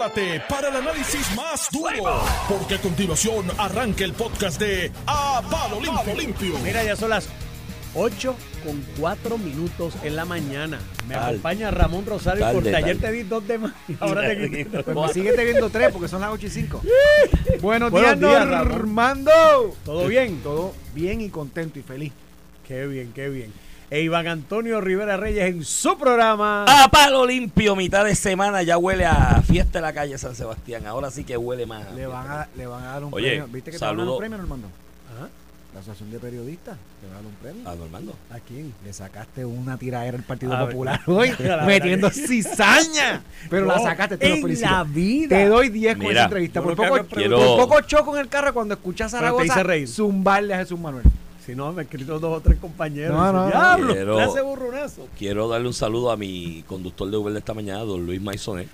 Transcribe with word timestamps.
prepárate 0.00 0.40
para 0.48 0.68
el 0.68 0.76
análisis 0.76 1.36
más 1.36 1.68
duro, 1.70 2.22
porque 2.48 2.76
a 2.76 2.80
continuación 2.80 3.44
arranca 3.58 4.02
el 4.04 4.14
podcast 4.14 4.58
de 4.58 4.90
A 5.06 5.42
Palo 5.50 5.78
Limpio. 5.80 6.14
Limpio. 6.14 6.58
Mira, 6.60 6.82
ya 6.82 6.96
son 6.96 7.10
las 7.10 7.28
8 7.94 8.34
con 8.64 8.82
4 8.98 9.36
minutos 9.36 9.94
en 10.02 10.16
la 10.16 10.24
mañana. 10.24 10.78
Me 11.06 11.14
Tal. 11.14 11.24
acompaña 11.24 11.70
Ramón 11.70 12.06
Rosario 12.06 12.40
Tarde, 12.40 12.54
porque 12.54 12.74
ayer 12.76 12.96
tarde. 12.98 13.18
te 13.18 13.22
di 13.22 13.28
dos 13.28 13.46
de 13.46 13.58
más 13.58 13.72
y 13.88 13.96
ahora 14.00 14.22
te 14.28 14.50
quito. 14.50 14.82
Pues 14.84 14.96
me 14.96 15.12
sigue 15.12 15.32
teniendo 15.32 15.68
tres 15.68 15.92
porque 15.92 16.08
son 16.08 16.22
las 16.22 16.30
8 16.30 16.46
y 16.46 16.50
5. 16.50 16.82
Buenos, 17.60 17.90
Buenos 17.90 18.18
días. 18.20 18.46
Normando. 18.46 19.30
¿Todo 19.84 20.06
bien? 20.06 20.40
Todo 20.42 20.72
bien 20.94 21.20
y 21.20 21.28
contento 21.28 21.78
y 21.78 21.82
feliz. 21.82 22.12
Qué 22.66 22.86
bien, 22.86 23.12
qué 23.12 23.28
bien. 23.28 23.52
E 23.90 24.02
Iván 24.02 24.28
Antonio 24.28 24.80
Rivera 24.80 25.16
Reyes 25.16 25.46
en 25.46 25.64
su 25.64 25.98
programa. 25.98 26.64
A 26.68 26.88
palo 26.88 27.26
limpio, 27.26 27.74
mitad 27.74 28.04
de 28.04 28.14
semana 28.14 28.62
ya 28.62 28.78
huele 28.78 29.04
a 29.04 29.42
fiesta 29.42 29.78
en 29.80 29.82
la 29.82 29.92
calle 29.92 30.16
San 30.16 30.36
Sebastián. 30.36 30.86
Ahora 30.86 31.10
sí 31.10 31.24
que 31.24 31.36
huele 31.36 31.66
más. 31.66 31.92
Le 31.94 32.06
van 32.06 32.26
a, 32.30 32.48
le 32.56 32.66
van 32.68 32.84
a 32.84 32.86
dar 32.92 33.04
un 33.04 33.12
Oye, 33.12 33.30
premio. 33.30 33.48
¿Viste 33.48 33.72
que 33.72 33.78
te 33.78 33.84
van 33.84 33.94
a 33.94 33.96
dar 33.96 34.00
saludo. 34.00 34.12
un 34.14 34.18
premio, 34.20 34.38
Normando? 34.38 34.68
Ajá. 35.16 35.28
La 35.74 35.80
Asociación 35.80 36.10
de 36.12 36.18
Periodistas 36.20 36.76
te 37.00 37.06
va 37.08 37.12
a 37.14 37.16
dar 37.16 37.26
un 37.26 37.34
premio. 37.34 37.68
A 37.68 37.74
Normando. 37.74 38.14
¿A 38.30 38.38
quién? 38.38 38.72
Le 38.84 38.92
sacaste 38.92 39.44
una 39.44 39.76
tiradera 39.76 40.16
al 40.18 40.22
Partido 40.24 40.52
A 40.54 40.60
ver. 40.64 40.72
Popular 40.72 41.00
hoy, 41.06 41.32
metiendo 41.66 42.10
cizaña. 42.10 43.22
Pero 43.48 43.66
la 43.66 43.80
sacaste, 43.80 44.16
te 44.18 44.28
lo 44.28 44.34
en 44.36 44.42
felicito. 44.42 44.70
la 44.70 44.84
vida. 44.84 45.36
Te 45.36 45.46
doy 45.48 45.68
10 45.68 45.96
con 45.96 46.06
esa 46.06 46.24
entrevista. 46.24 46.62
Por 46.62 46.70
lo 46.70 46.76
poco, 46.76 47.06
Quiero- 47.06 47.38
por 47.56 47.68
poco 47.68 47.80
choco 47.80 48.14
en 48.14 48.20
el 48.22 48.28
carro 48.28 48.54
cuando 48.54 48.74
escuchas 48.74 49.12
a 49.14 49.18
Zaragoza 49.18 49.64
zumbarle 49.88 50.54
a 50.54 50.58
Jesús 50.58 50.78
Manuel. 50.78 51.04
Si 51.50 51.56
no, 51.56 51.72
me 51.72 51.82
he 51.82 51.84
escrito 51.84 52.18
dos 52.20 52.38
o 52.38 52.40
tres 52.40 52.58
compañeros. 52.58 53.16
No. 53.16 53.46
¡Diablo! 53.48 53.92
Quiero- 53.92 54.16
Le 54.16 54.22
hace 54.22 54.40
burronazo. 54.40 55.08
Quiero 55.18 55.48
darle 55.48 55.66
un 55.66 55.74
saludo 55.74 56.10
a 56.12 56.16
mi 56.16 56.62
conductor 56.68 57.10
de 57.10 57.16
Uber 57.16 57.32
de 57.32 57.40
esta 57.40 57.54
mañana, 57.54 57.80
don 57.80 58.06
Luis 58.06 58.20
Maisonet, 58.20 58.68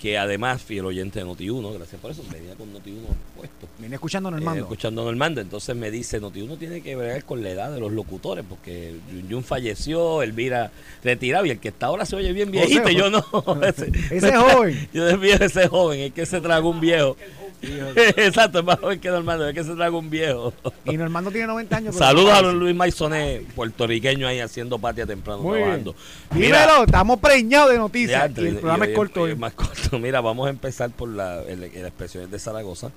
que 0.00 0.16
además, 0.18 0.62
fiel 0.62 0.84
oyente 0.84 1.18
de 1.20 1.26
Noti1, 1.26 1.74
gracias 1.74 2.00
por 2.00 2.10
eso, 2.12 2.22
venía 2.32 2.54
con 2.54 2.72
Noti1 2.72 3.02
puesto. 3.36 3.66
Viene 3.78 3.96
escuchando 3.96 4.28
a 4.28 4.32
eh, 4.32 4.34
Normando. 4.36 4.60
escuchando 4.62 5.04
Normando, 5.04 5.40
entonces 5.40 5.74
me 5.76 5.90
dice, 5.90 6.20
Noti1 6.20 6.58
tiene 6.58 6.80
que 6.82 6.94
ver 6.96 7.24
con 7.24 7.42
la 7.42 7.50
edad 7.50 7.72
de 7.72 7.80
los 7.80 7.92
locutores, 7.92 8.44
porque 8.48 8.94
Jun 9.10 9.28
Jun 9.30 9.44
falleció, 9.44 10.22
Elvira 10.22 10.70
retirado, 11.02 11.46
y 11.46 11.50
el 11.50 11.58
que 11.60 11.68
está 11.68 11.86
ahora 11.86 12.04
se 12.04 12.14
oye 12.16 12.32
bien 12.32 12.48
José, 12.48 12.66
viejito, 12.66 12.88
y 12.90 12.96
yo 12.96 13.10
José. 13.22 13.50
no. 13.56 13.62
ese, 13.66 14.16
Ese 14.16 14.36
joven. 14.36 14.88
Yo 14.92 15.04
desvío 15.04 15.34
ese 15.34 15.68
joven, 15.68 16.00
es 16.00 16.12
que 16.12 16.26
se 16.26 16.40
tragó 16.40 16.70
un 16.70 16.80
viejo. 16.80 17.16
Exacto, 18.16 18.60
es 18.60 18.64
más 18.64 18.78
joven 18.78 19.00
que 19.00 19.08
Normando, 19.10 19.48
es 19.48 19.54
que 19.54 19.64
se 19.64 19.74
tragó 19.74 19.98
un 19.98 20.10
viejo. 20.10 20.52
Y 20.84 20.96
Normando 20.96 21.30
tiene 21.30 21.46
90 21.48 21.76
años. 21.76 21.96
Saludos 21.96 22.32
a 22.32 22.42
Luis 22.42 22.74
Maisonet, 22.74 23.44
puertorriqueño 23.54 24.26
ahí 24.26 24.40
haciendo 24.40 24.78
patria 24.78 25.06
temprano 25.06 25.42
Muy 25.42 25.58
bien. 25.58 25.82
trabajando. 25.84 25.94
Dímelo, 26.34 26.84
estamos 26.84 27.18
preñados 27.18 27.70
de 27.72 27.78
noticias. 27.78 28.30
Y 28.36 28.46
el 28.46 28.56
programa 28.56 28.86
y- 28.86 28.90
es 28.90 28.96
corto 28.96 29.22
hoy. 29.22 29.34
más 29.36 29.52
corto. 29.54 29.98
Mira, 30.00 30.20
vamos 30.20 30.46
a 30.46 30.50
empezar 30.50 30.90
por 30.90 31.08
la, 31.08 31.42
el- 31.42 31.64
el- 31.64 32.30
de 32.30 32.38
Zaragoza. 32.38 32.90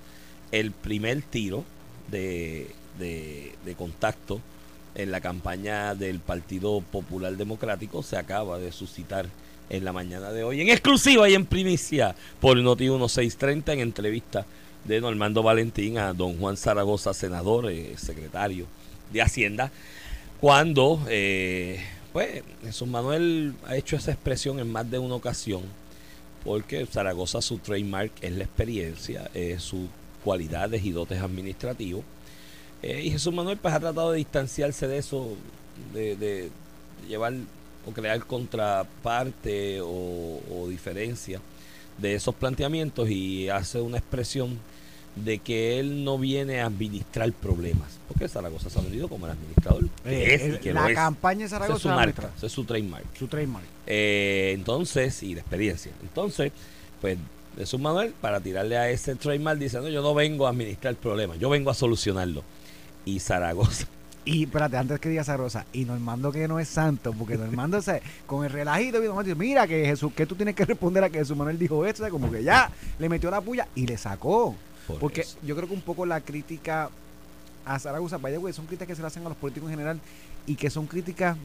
El 0.52 0.72
primer 0.72 1.22
tiro 1.22 1.64
de, 2.10 2.70
de, 3.00 3.54
de 3.66 3.76
contacto 3.76 4.42
en 4.96 5.10
la 5.12 5.22
campaña 5.22 5.96
del 5.96 6.20
Partido 6.20 6.82
Popular 6.82 7.34
Democrático 7.38 8.04
se 8.04 8.18
acaba 8.18 8.60
de 8.60 8.72
suscitar 8.74 9.26
en 9.70 9.86
la 9.86 9.94
mañana 9.94 10.32
de 10.32 10.44
hoy, 10.44 10.62
en 10.62 10.70
exclusiva 10.70 11.30
y 11.30 11.34
en 11.34 11.46
primicia 11.46 12.16
por 12.40 12.58
Noti 12.58 12.90
1630 12.90 13.74
en 13.74 13.80
entrevista 13.80 14.46
de 14.84 15.00
Normando 15.00 15.44
Valentín 15.44 15.98
a 15.98 16.14
don 16.14 16.38
Juan 16.38 16.58
Zaragoza, 16.58 17.14
senador, 17.14 17.70
eh, 17.72 17.96
secretario 17.98 18.66
de 19.12 19.22
Hacienda, 19.22 19.72
cuando 20.40 21.02
eh, 21.08 21.80
pues 22.14 22.44
Jesús 22.64 22.88
Manuel 22.88 23.54
ha 23.66 23.76
hecho 23.76 23.96
esa 23.96 24.12
expresión 24.12 24.60
en 24.60 24.72
más 24.72 24.90
de 24.90 25.00
una 25.00 25.16
ocasión, 25.16 25.62
porque 26.44 26.86
Zaragoza 26.86 27.42
su 27.42 27.60
trademark 27.60 28.12
es 28.22 28.32
la 28.32 28.44
experiencia, 28.44 29.30
es 29.34 29.62
sus 29.62 29.88
cualidades 30.24 30.84
y 30.84 30.92
dotes 30.92 31.22
administrativos. 31.22 32.04
Eh, 32.82 33.04
y 33.04 33.12
Jesús 33.12 33.34
Manuel 33.34 33.58
pues 33.58 33.74
ha 33.74 33.80
tratado 33.80 34.12
de 34.12 34.18
distanciarse 34.18 34.88
de 34.88 34.98
eso, 34.98 35.36
de 35.94 36.50
llevar 37.08 37.34
o 37.86 37.92
crear 37.92 38.24
contraparte 38.26 39.82
o, 39.82 40.40
o 40.52 40.68
diferencia 40.70 41.40
de 41.98 42.16
esos 42.16 42.34
planteamientos 42.36 43.10
y 43.10 43.50
hace 43.50 43.80
una 43.82 43.98
expresión 43.98 44.58
de 45.16 45.40
que 45.40 45.78
él 45.80 46.06
no 46.06 46.18
viene 46.18 46.62
a 46.62 46.68
administrar 46.68 47.32
problemas, 47.34 48.00
porque 48.08 48.30
Zaragoza 48.30 48.70
se 48.70 48.80
ha 48.80 48.82
vendido 48.82 49.10
como 49.10 49.26
el 49.26 49.34
administrador. 49.34 49.84
que 50.04 50.10
Eh, 50.34 50.36
es 50.54 50.60
que 50.60 50.74
la 50.74 50.90
es. 50.90 50.96
campaña 50.96 51.42
de 51.44 51.50
Zaragoza 51.50 51.76
es 51.76 51.82
su 51.82 51.90
marca, 51.90 52.30
es 52.42 52.52
su 52.52 52.64
trademark. 52.64 53.06
Su 53.18 53.28
trademark. 53.28 53.66
Eh, 53.88 54.52
entonces, 54.56 55.22
y 55.24 55.36
la 55.36 55.42
experiencia. 55.42 55.92
Entonces, 56.02 56.54
pues 57.02 57.18
Jesús 57.58 57.80
Manuel, 57.82 58.14
para 58.22 58.40
tirarle 58.40 58.78
a 58.78 58.90
ese 58.90 59.16
trademark, 59.16 59.60
dice, 59.60 59.80
no, 59.82 59.90
yo 59.90 60.02
no 60.02 60.14
vengo 60.14 60.48
a 60.48 60.52
administrar 60.52 60.96
problemas, 60.96 61.38
yo 61.40 61.50
vengo 61.50 61.70
a 61.70 61.74
solucionarlo. 61.74 62.44
Y 63.04 63.20
Zaragoza, 63.20 63.88
Y 64.24 64.44
espérate, 64.44 64.78
antes 64.78 65.00
que 65.00 65.10
digas 65.10 65.28
Rosa, 65.30 65.66
y 65.74 65.86
Normando 65.86 66.32
que 66.32 66.48
no 66.48 66.60
es 66.60 66.68
santo, 66.68 67.12
porque 67.14 67.38
Normando 67.38 67.82
se, 67.82 68.02
con 68.28 68.46
el 68.46 68.52
relajito, 68.52 69.00
mira 69.36 69.66
que 69.66 69.86
Jesús, 69.86 70.14
que 70.14 70.28
tú 70.28 70.36
tienes 70.36 70.56
que 70.56 70.66
responder 70.66 71.04
a 71.04 71.10
que 71.10 71.18
Jesús 71.18 71.36
Manuel 71.36 71.58
dijo 71.58 71.86
esto, 71.86 72.04
o 72.04 72.06
sea, 72.06 72.12
como 72.12 72.32
que 72.32 72.44
ya 72.44 72.70
le 73.00 73.10
metió 73.10 73.32
la 73.32 73.42
puya 73.42 73.68
y 73.74 73.88
le 73.88 73.98
sacó. 73.98 74.56
por 74.86 75.00
Porque 75.00 75.22
eso. 75.22 75.38
yo 75.42 75.56
creo 75.56 75.68
que 75.68 75.74
un 75.74 75.82
poco 75.82 76.06
la 76.06 76.22
crítica 76.22 76.90
a 77.66 77.80
Zaragoza, 77.80 78.18
vaya 78.18 78.38
güey, 78.38 78.54
son 78.54 78.66
críticas 78.68 78.90
que 78.90 78.96
se 78.96 79.02
le 79.02 79.08
hacen 79.08 79.26
a 79.26 79.30
los 79.30 79.38
políticos 79.38 79.70
en 79.70 79.78
general 79.78 80.00
y 80.46 80.56
que 80.56 80.70
son 80.70 80.86
críticas 80.86 81.38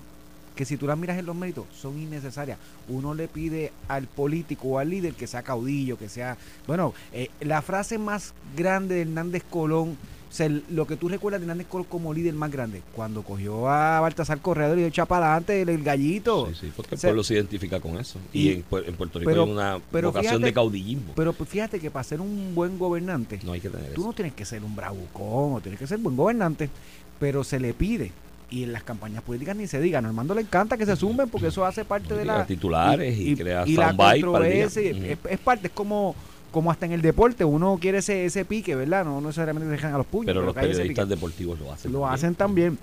que 0.54 0.64
si 0.64 0.76
tú 0.76 0.86
las 0.86 0.96
miras 0.98 1.18
en 1.18 1.26
los 1.26 1.36
méritos 1.36 1.66
son 1.78 1.98
innecesarias. 1.98 2.58
Uno 2.88 3.14
le 3.14 3.28
pide 3.28 3.72
al 3.88 4.06
político 4.06 4.68
o 4.68 4.78
al 4.78 4.88
líder 4.88 5.12
que 5.14 5.26
sea 5.26 5.42
caudillo, 5.42 5.98
que 5.98 6.08
sea... 6.08 6.36
Bueno, 6.66 6.94
eh, 7.12 7.28
la 7.40 7.60
frase 7.60 7.98
más 7.98 8.32
grande 8.56 8.94
de 8.96 9.02
Hernández 9.02 9.44
Colón, 9.48 9.98
sea, 10.36 10.46
el- 10.46 10.62
lo 10.70 10.86
que 10.86 10.96
tú 10.96 11.08
recuerdas 11.08 11.40
de 11.40 11.46
Hernández 11.46 11.66
Colón 11.66 11.86
como 11.88 12.12
líder 12.14 12.34
más 12.34 12.50
grande, 12.50 12.82
cuando 12.94 13.22
cogió 13.22 13.68
a 13.68 14.00
Baltasar 14.00 14.38
Corredor 14.40 14.78
y 14.78 14.84
echó 14.84 15.06
para 15.06 15.26
adelante 15.32 15.62
el, 15.62 15.68
el 15.70 15.82
gallito. 15.82 16.48
Sí, 16.50 16.54
sí, 16.62 16.72
porque 16.76 16.94
el 16.94 16.98
O 16.98 17.00
sea, 17.00 17.08
pueblo 17.08 17.24
se 17.24 17.34
identifica 17.34 17.80
con 17.80 17.98
eso. 17.98 18.18
Y, 18.32 18.40
y- 18.48 18.52
en, 18.52 18.64
en 18.86 18.94
Puerto 18.96 19.18
Rico 19.18 19.30
pero- 19.30 19.44
hay 19.44 19.50
una 19.50 19.78
pero 19.90 20.08
vocación 20.08 20.34
fíjate- 20.34 20.44
de 20.46 20.52
caudillismo. 20.52 21.12
Pero 21.16 21.32
pues, 21.32 21.50
fíjate 21.50 21.80
que 21.80 21.90
para 21.90 22.04
ser 22.04 22.20
un 22.20 22.54
buen 22.54 22.78
gobernante, 22.78 23.40
no 23.44 23.52
hay 23.52 23.60
que 23.60 23.70
tener 23.70 23.92
Tú 23.94 24.00
eso. 24.02 24.08
no 24.08 24.12
tienes 24.14 24.34
que 24.34 24.44
ser 24.44 24.62
un 24.62 24.76
bravucón 24.76 25.54
o 25.54 25.60
tienes 25.60 25.78
que 25.80 25.86
ser 25.86 25.98
buen 25.98 26.16
gobernante, 26.16 26.70
pero 27.18 27.42
se 27.44 27.58
le 27.58 27.74
pide. 27.74 28.12
Y 28.48 28.62
en 28.62 28.72
las 28.72 28.84
campañas 28.84 29.24
políticas 29.24 29.56
ni 29.56 29.66
se 29.66 29.80
diga. 29.80 29.98
A 29.98 30.02
Normando 30.02 30.32
le 30.32 30.42
encanta 30.42 30.76
que 30.76 30.86
se 30.86 30.94
sumen 30.94 31.28
porque 31.28 31.48
eso 31.48 31.64
hace 31.64 31.84
parte 31.84 32.14
de 32.14 32.24
la. 32.24 32.46
titulares 32.46 33.18
y, 33.18 33.34
crea 33.34 33.64
y 33.66 33.74
la 33.74 33.96
para 33.96 34.12
el 34.12 34.18
día. 34.18 34.26
controversia. 34.30 35.16
Es 35.28 35.38
parte, 35.40 35.66
es 35.66 35.72
como, 35.72 36.14
como 36.56 36.70
hasta 36.70 36.86
en 36.86 36.92
el 36.92 37.02
deporte. 37.02 37.44
Uno 37.44 37.76
quiere 37.78 37.98
ese, 37.98 38.24
ese 38.24 38.46
pique, 38.46 38.74
¿verdad? 38.74 39.04
No, 39.04 39.20
no 39.20 39.26
necesariamente 39.26 39.68
dejan 39.68 39.92
a 39.92 39.98
los 39.98 40.06
puños. 40.06 40.28
Pero 40.32 40.40
los 40.40 40.56
hay 40.56 40.70
ese 40.70 40.76
periodistas 40.78 41.06
deportivos 41.06 41.60
lo 41.60 41.70
hacen. 41.70 41.92
lo 41.92 41.98
también. 42.00 42.14
hacen 42.14 42.34
también. 42.34 42.78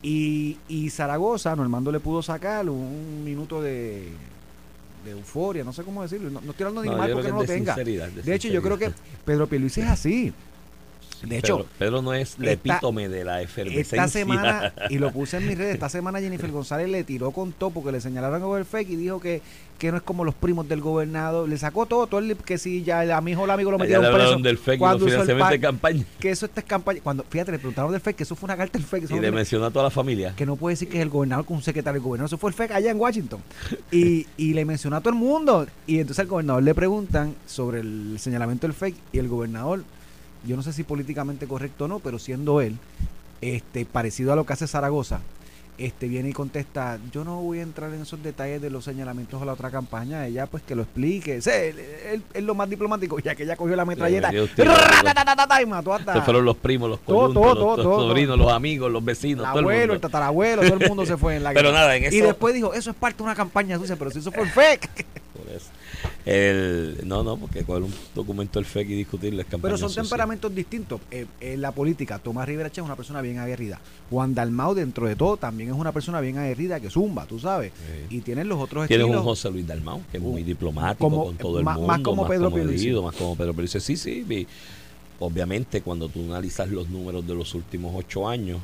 Y, 0.00 0.56
y 0.68 0.90
Zaragoza, 0.90 1.56
Normando 1.56 1.90
le 1.90 1.98
pudo 1.98 2.22
sacar 2.22 2.68
un 2.70 3.24
minuto 3.24 3.60
de, 3.60 4.10
de 5.04 5.10
euforia, 5.10 5.64
no 5.64 5.72
sé 5.72 5.82
cómo 5.82 6.02
decirlo. 6.02 6.30
No, 6.30 6.40
no 6.40 6.52
estoy 6.52 6.66
hablando 6.68 6.82
ni 6.84 6.90
No, 6.90 6.98
mal 6.98 7.10
porque 7.10 7.30
no 7.30 7.34
lo 7.34 7.40
de 7.40 7.46
tenga. 7.48 7.74
De 7.74 8.32
hecho, 8.32 8.46
yo 8.46 8.62
creo 8.62 8.78
que 8.78 8.92
Pedro 9.24 9.48
Pierluisi 9.48 9.80
es 9.80 9.88
así. 9.88 10.32
Sí, 11.20 11.26
de 11.26 11.38
hecho, 11.38 11.56
Pedro, 11.56 11.68
Pedro 11.78 12.02
no 12.02 12.14
es 12.14 12.30
esta- 12.38 12.52
epítome 12.52 13.08
de 13.08 13.24
la 13.24 13.42
efervescencia. 13.42 14.04
Esta 14.04 14.08
semana, 14.08 14.72
y 14.88 14.98
lo 14.98 15.10
puse 15.10 15.38
en 15.38 15.48
mis 15.48 15.58
redes, 15.58 15.74
esta 15.74 15.88
semana 15.88 16.20
Jennifer 16.20 16.52
González 16.52 16.88
le 16.88 17.02
tiró 17.02 17.32
con 17.32 17.50
todo 17.50 17.70
porque 17.70 17.90
le 17.90 18.00
señalaron 18.00 18.54
del 18.54 18.64
fake 18.64 18.90
y 18.90 18.96
dijo 18.96 19.18
que, 19.18 19.42
que 19.78 19.90
no 19.90 19.98
es 19.98 20.02
como 20.02 20.24
los 20.24 20.34
primos 20.34 20.68
del 20.68 20.80
gobernador. 20.80 21.48
Le 21.48 21.58
sacó 21.58 21.86
todo, 21.86 22.06
todo 22.06 22.20
el, 22.20 22.36
que 22.36 22.58
si 22.58 22.82
ya 22.82 23.16
a 23.16 23.20
mi 23.20 23.32
hijo 23.32 23.44
el 23.44 23.50
amigo 23.50 23.70
lo 23.70 23.78
metieron 23.78 24.04
le 24.04 24.12
preso. 24.12 24.38
del 24.38 24.58
fake 24.58 24.78
cuando 24.78 25.06
el 25.06 25.60
campaña. 25.60 26.04
Que 26.18 26.30
eso 26.30 26.46
esta 26.46 26.60
es 26.60 26.66
campaña. 26.66 27.00
Cuando, 27.02 27.24
fíjate, 27.28 27.52
le 27.52 27.58
preguntaron 27.58 27.92
del 27.92 28.00
fake, 28.00 28.16
que 28.16 28.22
eso 28.22 28.34
fue 28.34 28.46
una 28.46 28.56
carta 28.56 28.78
del 28.78 28.86
fake. 28.86 29.10
Y 29.10 29.20
le 29.20 29.30
mencionó 29.30 29.66
a 29.66 29.70
toda 29.70 29.84
la 29.84 29.90
familia. 29.90 30.34
que 30.36 30.46
no 30.46 30.56
puede 30.56 30.74
decir 30.74 30.88
que 30.88 30.96
es 30.96 31.02
el 31.02 31.10
gobernador 31.10 31.44
con 31.44 31.56
un 31.56 31.62
secretario 31.62 32.00
del 32.00 32.02
gobernador. 32.02 32.28
Eso 32.28 32.38
fue 32.38 32.50
el 32.50 32.54
fake 32.54 32.72
allá 32.72 32.90
en 32.90 33.00
Washington. 33.00 33.40
Y, 33.90 34.26
y 34.36 34.54
le 34.54 34.64
mencionó 34.64 34.96
a 34.96 35.00
todo 35.00 35.10
el 35.10 35.18
mundo. 35.18 35.66
Y 35.86 36.00
entonces 36.00 36.20
al 36.20 36.26
gobernador 36.26 36.62
le 36.62 36.74
preguntan 36.74 37.34
sobre 37.46 37.80
el 37.80 38.16
señalamiento 38.18 38.66
del 38.66 38.74
fake 38.74 38.96
y 39.12 39.18
el 39.18 39.28
gobernador, 39.28 39.84
yo 40.46 40.56
no 40.56 40.62
sé 40.62 40.72
si 40.72 40.82
políticamente 40.82 41.46
correcto 41.46 41.84
o 41.84 41.88
no, 41.88 41.98
pero 41.98 42.18
siendo 42.18 42.60
él, 42.60 42.78
este 43.40 43.84
parecido 43.84 44.32
a 44.32 44.36
lo 44.36 44.46
que 44.46 44.52
hace 44.52 44.66
Zaragoza, 44.66 45.20
este 45.78 46.08
viene 46.08 46.30
y 46.30 46.32
contesta, 46.32 46.98
yo 47.12 47.24
no 47.24 47.42
voy 47.42 47.58
a 47.58 47.62
entrar 47.62 47.92
en 47.92 48.02
esos 48.02 48.22
detalles 48.22 48.62
de 48.62 48.70
los 48.70 48.84
señalamientos 48.84 49.40
a 49.42 49.44
la 49.44 49.52
otra 49.52 49.70
campaña, 49.70 50.26
ella 50.26 50.46
pues 50.46 50.62
que 50.62 50.74
lo 50.74 50.82
explique, 50.82 51.40
Sé, 51.42 51.68
él, 51.70 51.78
él- 52.12 52.22
él 52.34 52.46
lo 52.46 52.54
más 52.54 52.68
diplomático, 52.70 53.18
ya 53.18 53.34
que 53.34 53.42
ella 53.42 53.56
cogió 53.56 53.76
la 53.76 53.84
metralleta 53.84 54.30
y 55.62 55.66
mató 55.66 55.92
hasta 55.94 56.22
fueron 56.22 56.44
los 56.44 56.56
primos, 56.56 56.88
los 56.90 57.00
Todo, 57.00 57.16
coyuntos, 57.16 57.42
todo, 57.42 57.54
los, 57.54 57.58
todo, 57.58 57.76
los 57.76 57.84
todo, 57.96 58.08
sobrinos, 58.08 58.38
los 58.38 58.52
amigos, 58.52 58.90
los 58.90 59.04
vecinos, 59.04 59.44
el 59.46 59.50
todo 59.50 59.58
el 59.60 59.64
abuelo, 59.66 59.94
el, 59.94 60.00
tatarabuelo, 60.00 60.62
todo 60.62 60.74
el 60.74 60.88
mundo 60.88 61.06
se 61.06 61.16
fue 61.16 61.36
en 61.36 61.42
la 61.42 61.50
Pero 61.54 61.68
guerra. 61.70 61.80
nada, 61.80 61.96
en 61.96 62.04
Y 62.04 62.06
eso- 62.18 62.26
después 62.26 62.54
dijo, 62.54 62.74
eso 62.74 62.90
es 62.90 62.96
parte 62.96 63.18
de 63.18 63.22
una 63.24 63.34
campaña 63.34 63.78
sucia, 63.78 63.96
pero 63.96 64.10
si 64.10 64.18
eso 64.20 64.32
fue 64.32 64.46
fake. 64.46 64.88
Por 65.36 65.48
eso. 65.54 65.66
El, 66.26 66.98
no, 67.04 67.22
no, 67.22 67.36
porque 67.36 67.62
coger 67.62 67.84
un 67.84 67.94
documento 68.12 68.58
del 68.58 68.66
FEC 68.66 68.90
y 68.90 68.94
discutirlo 68.96 69.40
es 69.40 69.46
Pero 69.48 69.78
son 69.78 69.88
sucia. 69.90 70.02
temperamentos 70.02 70.52
distintos. 70.52 71.00
Eh, 71.12 71.24
en 71.40 71.60
la 71.60 71.70
política, 71.70 72.18
Tomás 72.18 72.46
Rivera 72.48 72.68
es 72.68 72.78
una 72.78 72.96
persona 72.96 73.22
bien 73.22 73.38
aguerrida. 73.38 73.80
Juan 74.10 74.34
Dalmau, 74.34 74.74
dentro 74.74 75.06
de 75.06 75.14
todo, 75.14 75.36
también 75.36 75.70
es 75.70 75.76
una 75.76 75.92
persona 75.92 76.20
bien 76.20 76.36
aguerrida 76.36 76.80
que 76.80 76.90
zumba, 76.90 77.26
tú 77.26 77.38
sabes. 77.38 77.70
Sí. 78.10 78.16
Y 78.16 78.20
tienen 78.22 78.48
los 78.48 78.58
otros 78.58 78.88
Tienes 78.88 79.04
estilos. 79.04 79.20
un 79.22 79.28
José 79.28 79.50
Luis 79.52 79.66
Dalmau, 79.68 80.02
que 80.10 80.16
es 80.16 80.22
muy 80.22 80.40
Un- 80.42 80.46
diplomático 80.46 80.98
como- 81.08 81.24
con 81.26 81.36
todo 81.36 81.58
el 81.60 81.64
más- 81.64 81.76
mundo. 81.76 81.86
más 81.92 82.00
como 82.00 82.26
Pedro 82.26 82.50
Pierluisi. 82.52 82.78
comedido, 82.86 83.02
Más 83.04 83.14
como 83.14 83.36
Pedro 83.36 83.52
Pierluisi. 83.52 83.80
Sí, 83.80 83.96
sí. 83.96 84.24
vi- 84.26 84.46
Obviamente, 85.18 85.80
cuando 85.80 86.08
tú 86.10 86.24
analizas 86.24 86.68
los 86.70 86.90
números 86.90 87.26
de 87.26 87.34
los 87.34 87.54
últimos 87.54 87.94
ocho 87.96 88.28
años, 88.28 88.58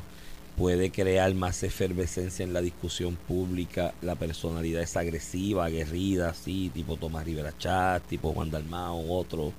puede 0.57 0.91
crear 0.91 1.33
más 1.33 1.63
efervescencia 1.63 2.43
en 2.43 2.53
la 2.53 2.61
discusión 2.61 3.15
pública. 3.15 3.93
La 4.01 4.15
personalidad 4.15 4.81
es 4.81 4.95
agresiva, 4.95 5.65
aguerrida, 5.65 6.29
así, 6.29 6.69
tipo 6.73 6.97
Tomás 6.97 7.25
Rivera 7.25 7.53
Chat, 7.57 8.03
tipo 8.03 8.33
Juan 8.33 8.51
Dalmau, 8.51 9.11
otro. 9.11 9.53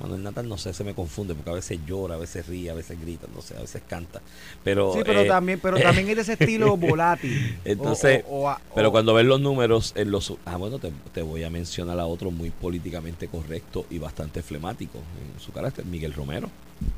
Manuel 0.00 0.22
Natal, 0.22 0.48
no 0.48 0.56
sé, 0.58 0.72
se 0.72 0.84
me 0.84 0.94
confunde 0.94 1.34
porque 1.34 1.50
a 1.50 1.54
veces 1.54 1.80
llora, 1.86 2.14
a 2.14 2.18
veces 2.18 2.46
ríe, 2.46 2.70
a 2.70 2.74
veces 2.74 3.00
grita, 3.00 3.26
no 3.34 3.42
sé, 3.42 3.56
a 3.56 3.60
veces 3.60 3.82
canta. 3.88 4.20
Pero, 4.62 4.92
Sí, 4.92 5.00
pero 5.04 5.22
eh, 5.22 5.26
también, 5.28 5.58
pero 5.60 5.78
también 5.78 6.08
es 6.08 6.16
de 6.16 6.22
ese 6.22 6.32
estilo 6.34 6.76
volátil. 6.76 7.56
Entonces, 7.64 8.22
o- 8.28 8.42
o 8.42 8.48
a- 8.48 8.60
pero 8.74 8.90
cuando 8.92 9.12
ves 9.14 9.26
los 9.26 9.40
números 9.40 9.92
en 9.96 10.10
los 10.10 10.32
ah 10.44 10.56
bueno 10.56 10.78
te, 10.78 10.92
te 11.12 11.22
voy 11.22 11.42
a 11.42 11.50
mencionar 11.50 11.98
a 11.98 12.06
otro 12.06 12.30
muy 12.30 12.50
políticamente 12.50 13.26
correcto 13.28 13.86
y 13.90 13.98
bastante 13.98 14.42
flemático 14.42 14.98
en 14.98 15.40
su 15.40 15.50
carácter 15.52 15.84
Miguel 15.84 16.12
Romero 16.14 16.48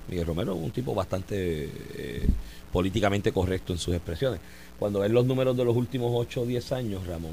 Miguel 0.09 0.27
Romero 0.27 0.55
es 0.55 0.61
un 0.61 0.71
tipo 0.71 0.95
bastante 0.95 1.71
eh, 1.95 2.27
políticamente 2.73 3.33
correcto 3.33 3.73
en 3.73 3.79
sus 3.79 3.95
expresiones 3.95 4.41
cuando 4.79 5.01
ves 5.01 5.11
los 5.11 5.25
números 5.25 5.57
de 5.57 5.65
los 5.65 5.75
últimos 5.77 6.11
8 6.15 6.43
o 6.43 6.47
10 6.47 6.73
años 6.73 7.07
Ramón 7.07 7.33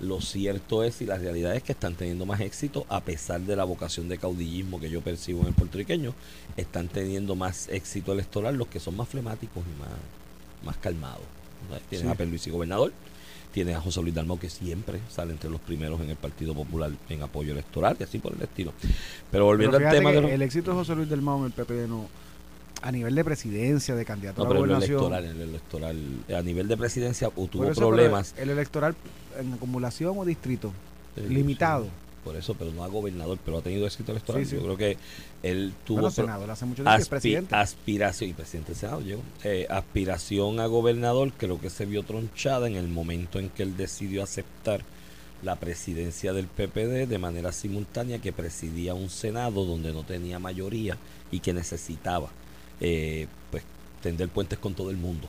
lo 0.00 0.20
cierto 0.20 0.84
es 0.84 1.00
y 1.00 1.06
la 1.06 1.16
realidad 1.16 1.56
es 1.56 1.62
que 1.62 1.72
están 1.72 1.94
teniendo 1.94 2.26
más 2.26 2.40
éxito 2.40 2.84
a 2.88 3.00
pesar 3.00 3.40
de 3.40 3.56
la 3.56 3.64
vocación 3.64 4.08
de 4.08 4.18
caudillismo 4.18 4.78
que 4.78 4.90
yo 4.90 5.00
percibo 5.00 5.40
en 5.42 5.48
el 5.48 5.54
puertorriqueño 5.54 6.12
están 6.56 6.88
teniendo 6.88 7.34
más 7.34 7.68
éxito 7.68 8.12
electoral 8.12 8.56
los 8.56 8.68
que 8.68 8.78
son 8.78 8.96
más 8.96 9.08
flemáticos 9.08 9.62
y 9.64 9.80
más, 9.80 9.88
más 10.64 10.76
calmados 10.76 11.22
¿no? 11.70 11.76
tienen 11.88 12.08
Sí. 12.08 12.12
a 12.12 12.14
Pierluisi 12.14 12.50
gobernador 12.50 12.92
tiene 13.52 13.74
a 13.74 13.80
José 13.80 14.02
Luis 14.02 14.14
Dalmau 14.14 14.38
que 14.38 14.50
siempre 14.50 15.00
sale 15.08 15.32
entre 15.32 15.48
los 15.48 15.60
primeros 15.62 15.98
en 16.02 16.10
el 16.10 16.16
Partido 16.16 16.52
Popular 16.54 16.90
en 17.08 17.22
apoyo 17.22 17.52
electoral 17.52 17.96
y 17.98 18.02
así 18.02 18.18
por 18.18 18.34
el 18.34 18.42
estilo. 18.42 18.72
Pero 18.78 18.92
pero 19.30 19.44
volviendo 19.46 19.78
al 19.78 19.88
tema 19.90 20.12
de 20.12 20.20
los- 20.20 20.30
el 20.30 20.42
éxito 20.42 20.72
de 20.72 20.76
José 20.76 20.94
Luis 20.94 21.08
del 21.08 21.22
Mau 21.22 21.38
en 21.38 21.46
el 21.46 21.52
PPD 21.52 21.88
no, 21.88 22.06
a 22.86 22.92
nivel 22.92 23.14
de 23.14 23.24
presidencia, 23.24 23.94
de 23.94 24.04
candidato 24.04 24.44
no, 24.44 24.50
a 24.50 24.54
la 24.54 24.60
pero 24.60 24.64
el 24.76 24.82
electoral, 24.82 25.24
el 25.24 25.40
electoral, 25.40 25.96
a 26.36 26.42
nivel 26.42 26.68
de 26.68 26.76
presidencia 26.76 27.28
o 27.34 27.46
tuvo 27.48 27.64
eso, 27.64 27.74
problemas 27.80 28.34
El 28.38 28.50
electoral 28.50 28.94
en 29.38 29.52
acumulación 29.54 30.14
o 30.18 30.24
distrito, 30.24 30.72
limitado. 31.28 31.84
sí, 31.84 31.90
por 32.24 32.34
eso, 32.36 32.54
pero 32.54 32.72
no 32.72 32.82
a 32.82 32.88
gobernador, 32.88 33.38
pero 33.44 33.58
ha 33.58 33.62
tenido 33.62 33.86
éxito 33.86 34.10
electoral. 34.12 34.44
Sí. 34.44 34.56
Yo 34.56 34.62
creo 34.62 34.76
que 34.76 34.96
él 35.44 35.72
tuvo 35.84 35.98
Bueno, 36.00 36.10
senador 36.10 36.50
hace 36.50 36.64
mucho 36.66 36.82
tiempo 36.82 36.90
aspi- 37.00 37.08
presidente. 37.08 37.54
aspiración 37.54 38.30
y 38.30 38.32
presidente 38.32 38.72
del 38.72 38.76
Senado 38.80 39.00
llegó 39.00 39.22
eh, 39.44 39.66
aspiración 39.70 40.58
a 40.60 40.66
gobernador 40.66 41.32
creo 41.36 41.60
que 41.60 41.70
se 41.70 41.86
vio 41.86 42.02
tronchada 42.02 42.66
en 42.66 42.74
el 42.74 42.88
momento 42.88 43.38
en 43.38 43.48
que 43.48 43.62
él 43.62 43.76
decidió 43.76 44.22
aceptar 44.24 44.82
la 45.42 45.54
presidencia 45.56 46.32
del 46.32 46.46
PPD 46.48 47.06
de 47.06 47.18
manera 47.18 47.52
simultánea 47.52 48.18
que 48.18 48.32
presidía 48.32 48.94
un 48.94 49.08
Senado 49.10 49.64
donde 49.64 49.92
no 49.92 50.02
tenía 50.02 50.38
mayoría 50.40 50.96
y 51.30 51.38
que 51.40 51.52
necesitaba 51.52 52.30
eh, 52.80 53.26
pues 53.50 53.62
tender 54.02 54.28
puentes 54.28 54.58
con 54.58 54.74
todo 54.74 54.90
el 54.90 54.96
mundo 54.96 55.28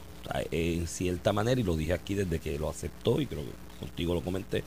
en 0.51 0.87
cierta 0.87 1.31
manera 1.31 1.59
y 1.59 1.63
lo 1.63 1.77
dije 1.77 1.93
aquí 1.93 2.13
desde 2.13 2.39
que 2.39 2.59
lo 2.59 2.69
aceptó 2.69 3.21
y 3.21 3.27
creo 3.27 3.43
que 3.43 3.79
contigo 3.79 4.13
lo 4.13 4.21
comenté 4.21 4.63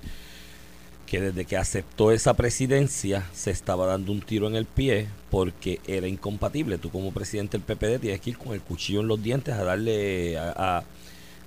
que 1.11 1.21
desde 1.21 1.44
que 1.44 1.56
aceptó 1.56 2.12
esa 2.12 2.35
presidencia 2.35 3.29
se 3.35 3.50
estaba 3.50 3.85
dando 3.85 4.12
un 4.12 4.21
tiro 4.21 4.47
en 4.47 4.55
el 4.55 4.65
pie 4.65 5.09
porque 5.29 5.81
era 5.88 6.06
incompatible. 6.06 6.79
Tú 6.79 6.91
como 6.91 7.11
presidente 7.11 7.59
del 7.59 7.67
PPD 7.67 8.00
tienes 8.00 8.21
que 8.21 8.31
ir 8.31 8.38
con 8.38 8.53
el 8.53 8.61
cuchillo 8.61 9.00
en 9.00 9.09
los 9.09 9.21
dientes 9.21 9.53
a 9.55 9.65
darle 9.65 10.38
a, 10.38 10.55
a, 10.56 10.85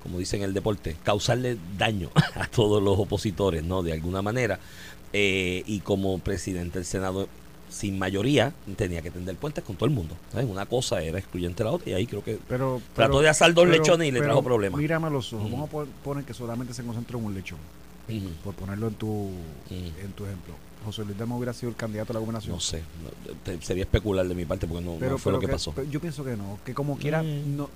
como 0.04 0.20
dicen 0.20 0.42
en 0.42 0.50
el 0.50 0.54
deporte, 0.54 0.98
causarle 1.04 1.58
daño 1.78 2.10
a 2.36 2.46
todos 2.48 2.84
los 2.84 3.00
opositores, 3.00 3.64
¿no? 3.64 3.84
De 3.84 3.94
alguna 3.94 4.22
manera. 4.22 4.60
Eh, 5.14 5.64
y 5.66 5.80
como 5.80 6.20
presidente 6.20 6.80
del 6.80 6.86
Senado 6.86 7.30
sin 7.74 7.98
mayoría 7.98 8.54
tenía 8.78 9.02
que 9.02 9.10
tender 9.10 9.36
puentes 9.36 9.64
con 9.64 9.76
todo 9.76 9.86
el 9.90 9.96
mundo. 9.96 10.16
¿sabes? 10.32 10.48
Una 10.48 10.66
cosa 10.68 11.02
era 11.02 11.18
excluyente 11.18 11.64
de 11.64 11.70
la 11.70 11.76
otra 11.76 11.90
y 11.90 11.94
ahí 11.94 12.06
creo 12.08 12.24
que 12.24 12.38
Pero, 12.48 12.82
trató 12.94 13.14
pero- 13.14 13.22
de 13.22 13.30
asar 13.30 13.54
dos 13.54 13.66
pero- 13.66 13.78
lechones 13.78 14.08
y 14.08 14.12
le 14.12 14.22
trajo 14.22 14.44
problemas. 14.44 14.80
Mírame 14.80 15.08
a 15.08 15.10
los 15.10 15.34
ojos. 15.34 15.46
Ujú. 15.48 15.54
Vamos 15.56 15.70
a 15.70 15.72
pon- 15.72 15.90
poner 16.04 16.24
que 16.24 16.34
solamente 16.34 16.74
se 16.74 16.84
concentra 16.84 17.18
en 17.18 17.26
un 17.26 17.34
lechón, 17.34 17.58
por 18.44 18.54
ponerlo 18.54 18.88
en 18.90 18.94
tu, 18.96 19.30
en 19.72 20.12
tu 20.16 20.26
ejemplo. 20.26 20.54
José 20.86 21.06
Luis 21.06 21.18
Dalmau 21.18 21.38
hubiera 21.38 21.54
sido 21.54 21.70
el 21.70 21.78
candidato 21.78 22.12
a 22.12 22.16
la 22.16 22.20
gobernación. 22.20 22.54
No 22.56 22.60
sé, 22.60 22.80
no, 23.02 23.34
te- 23.46 23.62
sería 23.66 23.84
especular 23.86 24.28
de 24.28 24.36
mi 24.36 24.44
parte 24.46 24.68
porque 24.68 24.84
no, 24.84 24.98
no 25.00 25.18
fue 25.18 25.32
lo 25.32 25.40
que 25.40 25.48
pasó. 25.48 25.74
yo 25.90 26.00
pienso 26.02 26.24
que 26.26 26.36
no, 26.36 26.60
que 26.66 26.74
como 26.74 26.98
quiera 26.98 27.24
Mm. 27.24 27.56
no, 27.56 27.70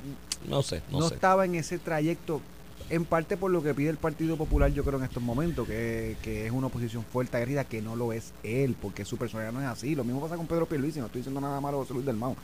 No 0.48 0.62
sé, 0.62 0.82
no, 0.92 1.00
no, 1.00 1.08
sé. 1.08 1.16
estaba 1.16 1.46
en 1.46 1.56
ese 1.56 1.80
trayecto, 1.80 2.42
en 2.90 3.06
parte 3.06 3.38
por 3.38 3.52
lo 3.52 3.62
que 3.62 3.74
pide 3.74 3.90
el 3.90 3.98
Partido 3.98 4.38
Popular, 4.38 4.72
yo 4.72 4.84
creo 4.84 4.98
en 5.00 5.06
estos 5.06 5.22
momentos, 5.22 5.68
que, 5.68 6.16
que 6.22 6.46
es 6.46 6.52
una 6.52 6.68
oposición 6.68 7.04
fuerte, 7.04 7.38
aguerrida, 7.38 7.66
que 7.66 7.82
no 7.82 7.96
lo 7.96 8.14
es 8.14 8.34
él, 8.44 8.76
porque 8.82 9.06
su 9.06 9.18
personalidad 9.18 9.54
no 9.54 9.62
es 9.62 9.68
así. 9.68 9.96
Lo 9.96 10.04
mismo 10.04 10.22
pasa 10.22 10.38
con 10.38 10.48
Pedro 10.48 10.66
Pierluisi, 10.66 11.00
no 11.00 11.08
estoy 11.08 11.20
diciendo 11.20 11.42
nada 11.42 11.60
malo 11.60 11.78
de 11.78 11.84
José 11.84 11.94
Luis 11.94 12.06
del 12.06 12.16
Mau. 12.16 12.36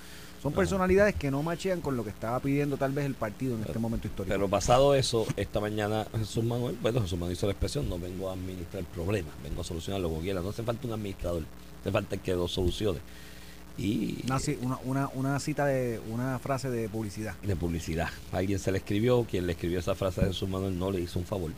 Son 0.42 0.52
Ajá. 0.52 0.60
personalidades 0.60 1.16
que 1.16 1.32
no 1.32 1.42
machean 1.42 1.80
con 1.80 1.96
lo 1.96 2.04
que 2.04 2.10
estaba 2.10 2.38
pidiendo 2.42 2.76
tal 2.76 2.92
vez 2.92 3.06
el 3.06 3.16
partido 3.16 3.56
en 3.56 3.64
este 3.64 3.80
momento 3.80 4.08
histórico. 4.08 4.34
Pero 4.34 4.50
pasado 4.50 4.94
eso, 4.94 5.26
esta 5.38 5.62
mañana 5.62 6.06
Jesús 6.18 6.44
Manuel, 6.44 6.78
bueno, 6.82 7.00
Jesús 7.02 7.18
Manuel 7.18 7.38
hizo 7.38 7.46
la 7.46 7.54
expresión, 7.54 7.88
no 7.88 7.98
vengo 7.98 8.30
a 8.30 8.34
administrar 8.34 8.84
problemas, 8.86 9.34
vengo 9.42 9.62
a 9.62 9.64
solucionar 9.64 10.02
lo 10.02 10.14
que 10.16 10.20
quiera. 10.20 10.42
No 10.42 10.50
hace 10.50 10.64
falta 10.64 10.86
un 10.86 10.94
administrador, 10.94 11.44
hace 11.80 11.92
falta 11.92 12.18
que 12.18 12.34
lo 12.34 12.50
solucione. 12.50 13.00
Y 13.78 14.20
una, 14.26 14.38
una, 14.62 14.78
una, 14.86 15.10
una 15.16 15.40
cita 15.40 15.66
de 15.66 16.00
una 16.12 16.38
frase 16.40 16.70
de 16.70 16.88
publicidad. 16.90 17.34
de 17.42 17.56
publicidad. 17.56 18.10
Alguien 18.32 18.60
se 18.60 18.72
le 18.72 18.78
escribió, 18.78 19.24
quien 19.30 19.48
le 19.48 19.54
escribió 19.54 19.80
esa 19.80 19.96
frase 19.96 20.22
a 20.22 20.26
Jesús 20.26 20.48
Manuel 20.48 20.78
no 20.78 20.92
le 20.92 21.02
hizo 21.02 21.18
un 21.20 21.26
favor. 21.26 21.52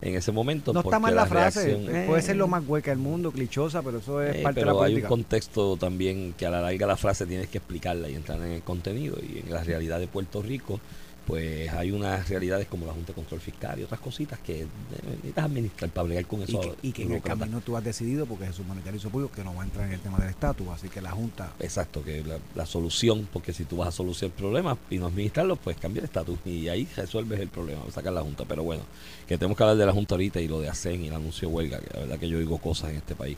En 0.00 0.16
ese 0.16 0.32
momento, 0.32 0.72
No 0.72 0.80
está 0.80 0.98
mal 0.98 1.14
la 1.14 1.26
frase, 1.26 1.76
reacción- 1.76 1.94
eh, 1.94 2.04
puede 2.08 2.22
ser 2.22 2.34
lo 2.34 2.48
más 2.48 2.64
hueca 2.66 2.90
del 2.90 2.98
mundo, 2.98 3.30
clichosa, 3.30 3.82
pero 3.82 3.98
eso 3.98 4.20
es 4.20 4.34
Eh, 4.34 4.42
parte 4.42 4.58
de 4.58 4.66
pero 4.66 4.76
la 4.80 4.86
hay 4.86 4.90
un 4.90 4.94
política. 4.96 5.08
contexto 5.08 5.76
también 5.76 6.34
que 6.36 6.44
a 6.44 6.50
la 6.50 6.60
larga 6.60 6.88
la 6.88 6.96
frase 6.96 7.24
tienes 7.26 7.46
que 7.46 7.58
explicarla 7.58 8.08
y 8.08 8.16
entrar 8.16 8.40
en 8.40 8.50
el 8.50 8.62
contenido. 8.62 9.16
Y 9.22 9.38
en 9.38 9.52
la 9.54 9.62
realidad 9.62 10.00
de 10.00 10.08
Puerto 10.08 10.42
Rico, 10.42 10.80
pues 11.26 11.70
hay 11.72 11.92
unas 11.92 12.28
realidades 12.28 12.66
como 12.66 12.86
la 12.86 12.92
Junta 12.92 13.08
de 13.08 13.14
Control 13.14 13.40
Fiscal 13.40 13.78
y 13.78 13.84
otras 13.84 14.00
cositas 14.00 14.38
que 14.40 14.62
eh, 14.62 14.66
necesitas 15.04 15.44
administrar 15.44 15.90
para 15.90 16.04
bregar 16.04 16.26
con 16.26 16.40
Y 16.40 16.44
eso. 16.44 16.60
que, 16.60 16.88
y 16.88 16.92
que 16.92 17.02
en 17.04 17.12
el 17.12 17.22
camino 17.22 17.60
tú 17.60 17.76
has 17.76 17.84
decidido, 17.84 18.26
porque 18.26 18.46
Jesús 18.46 18.66
Manuel 18.66 18.84
ya 18.84 18.90
lo 18.90 18.96
hizo 18.96 19.10
público, 19.10 19.32
que 19.32 19.44
no 19.44 19.54
va 19.54 19.62
a 19.62 19.64
entrar 19.64 19.86
en 19.86 19.92
el 19.92 20.00
tema 20.00 20.18
del 20.18 20.30
estatus, 20.30 20.66
así 20.68 20.88
que 20.88 21.00
la 21.00 21.12
Junta 21.12 21.52
Exacto, 21.60 22.02
que 22.02 22.24
la, 22.24 22.38
la 22.54 22.66
solución, 22.66 23.28
porque 23.32 23.52
si 23.52 23.64
tú 23.64 23.76
vas 23.78 23.88
a 23.88 23.92
solucionar 23.92 24.36
problemas 24.36 24.78
y 24.90 24.98
no 24.98 25.06
administrarlos, 25.06 25.58
pues 25.62 25.76
cambia 25.76 26.00
el 26.00 26.06
estatus 26.06 26.38
y 26.44 26.68
ahí 26.68 26.88
resuelves 26.96 27.40
el 27.40 27.48
problema, 27.48 27.82
sacar 27.92 28.12
la 28.12 28.22
Junta. 28.22 28.44
Pero 28.46 28.64
bueno, 28.64 28.82
que 29.28 29.38
tenemos 29.38 29.56
que 29.56 29.62
hablar 29.62 29.76
de 29.76 29.86
la 29.86 29.92
Junta 29.92 30.14
ahorita 30.14 30.40
y 30.40 30.48
lo 30.48 30.60
de 30.60 30.68
ACEN 30.68 31.04
y 31.04 31.08
el 31.08 31.14
anuncio 31.14 31.48
de 31.48 31.54
huelga, 31.54 31.78
que 31.78 31.94
la 31.94 32.00
verdad 32.00 32.18
que 32.18 32.28
yo 32.28 32.38
digo 32.38 32.58
cosas 32.58 32.90
en 32.90 32.96
este 32.96 33.14
país. 33.14 33.36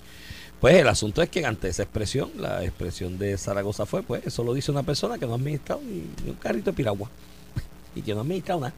Pues 0.60 0.76
el 0.76 0.88
asunto 0.88 1.20
es 1.20 1.28
que 1.28 1.44
ante 1.44 1.68
esa 1.68 1.82
expresión, 1.82 2.30
la 2.38 2.64
expresión 2.64 3.18
de 3.18 3.36
Zaragoza 3.36 3.84
fue, 3.84 4.02
pues 4.02 4.26
eso 4.26 4.42
lo 4.42 4.54
dice 4.54 4.70
una 4.70 4.82
persona 4.82 5.18
que 5.18 5.26
no 5.26 5.32
ha 5.32 5.36
administrado 5.36 5.82
ni, 5.82 6.04
ni 6.24 6.30
un 6.30 6.36
carrito 6.36 6.70
de 6.70 6.76
piragua 6.76 7.10
y 7.94 8.02
que 8.02 8.12
no 8.12 8.20
ha 8.20 8.22
administrado 8.22 8.60
nada. 8.60 8.74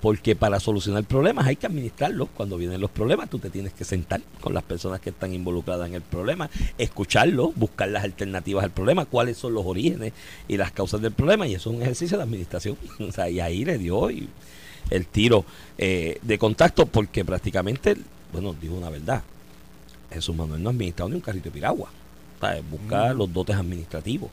Porque 0.00 0.36
para 0.36 0.60
solucionar 0.60 1.02
problemas 1.02 1.46
hay 1.46 1.56
que 1.56 1.66
administrarlos. 1.66 2.28
Cuando 2.36 2.56
vienen 2.56 2.80
los 2.80 2.90
problemas, 2.90 3.28
tú 3.28 3.40
te 3.40 3.50
tienes 3.50 3.72
que 3.72 3.84
sentar 3.84 4.20
con 4.40 4.54
las 4.54 4.62
personas 4.62 5.00
que 5.00 5.10
están 5.10 5.34
involucradas 5.34 5.88
en 5.88 5.94
el 5.96 6.02
problema, 6.02 6.48
escucharlos, 6.78 7.52
buscar 7.56 7.88
las 7.88 8.04
alternativas 8.04 8.62
al 8.62 8.70
problema, 8.70 9.06
cuáles 9.06 9.36
son 9.36 9.54
los 9.54 9.66
orígenes 9.66 10.12
y 10.46 10.56
las 10.56 10.70
causas 10.70 11.00
del 11.02 11.10
problema. 11.12 11.48
Y 11.48 11.54
eso 11.54 11.70
es 11.70 11.76
un 11.76 11.82
ejercicio 11.82 12.16
de 12.16 12.22
administración. 12.22 12.76
O 13.00 13.10
sea, 13.10 13.28
y 13.28 13.40
ahí 13.40 13.64
le 13.64 13.76
dio 13.78 14.08
y- 14.10 14.28
el 14.90 15.04
tiro 15.06 15.44
eh, 15.76 16.18
de 16.22 16.38
contacto, 16.38 16.86
porque 16.86 17.24
prácticamente, 17.24 17.96
bueno, 18.32 18.54
digo 18.58 18.74
una 18.76 18.88
verdad, 18.90 19.22
Jesús 20.12 20.34
Manuel 20.34 20.62
no 20.62 20.70
ha 20.70 20.72
administrado 20.72 21.10
ni 21.10 21.16
un 21.16 21.20
carrito 21.20 21.44
de 21.46 21.50
piragua. 21.50 21.90
O 22.36 22.40
sea, 22.40 22.62
buscar 22.70 23.14
los 23.16 23.30
dotes 23.32 23.56
administrativos 23.56 24.30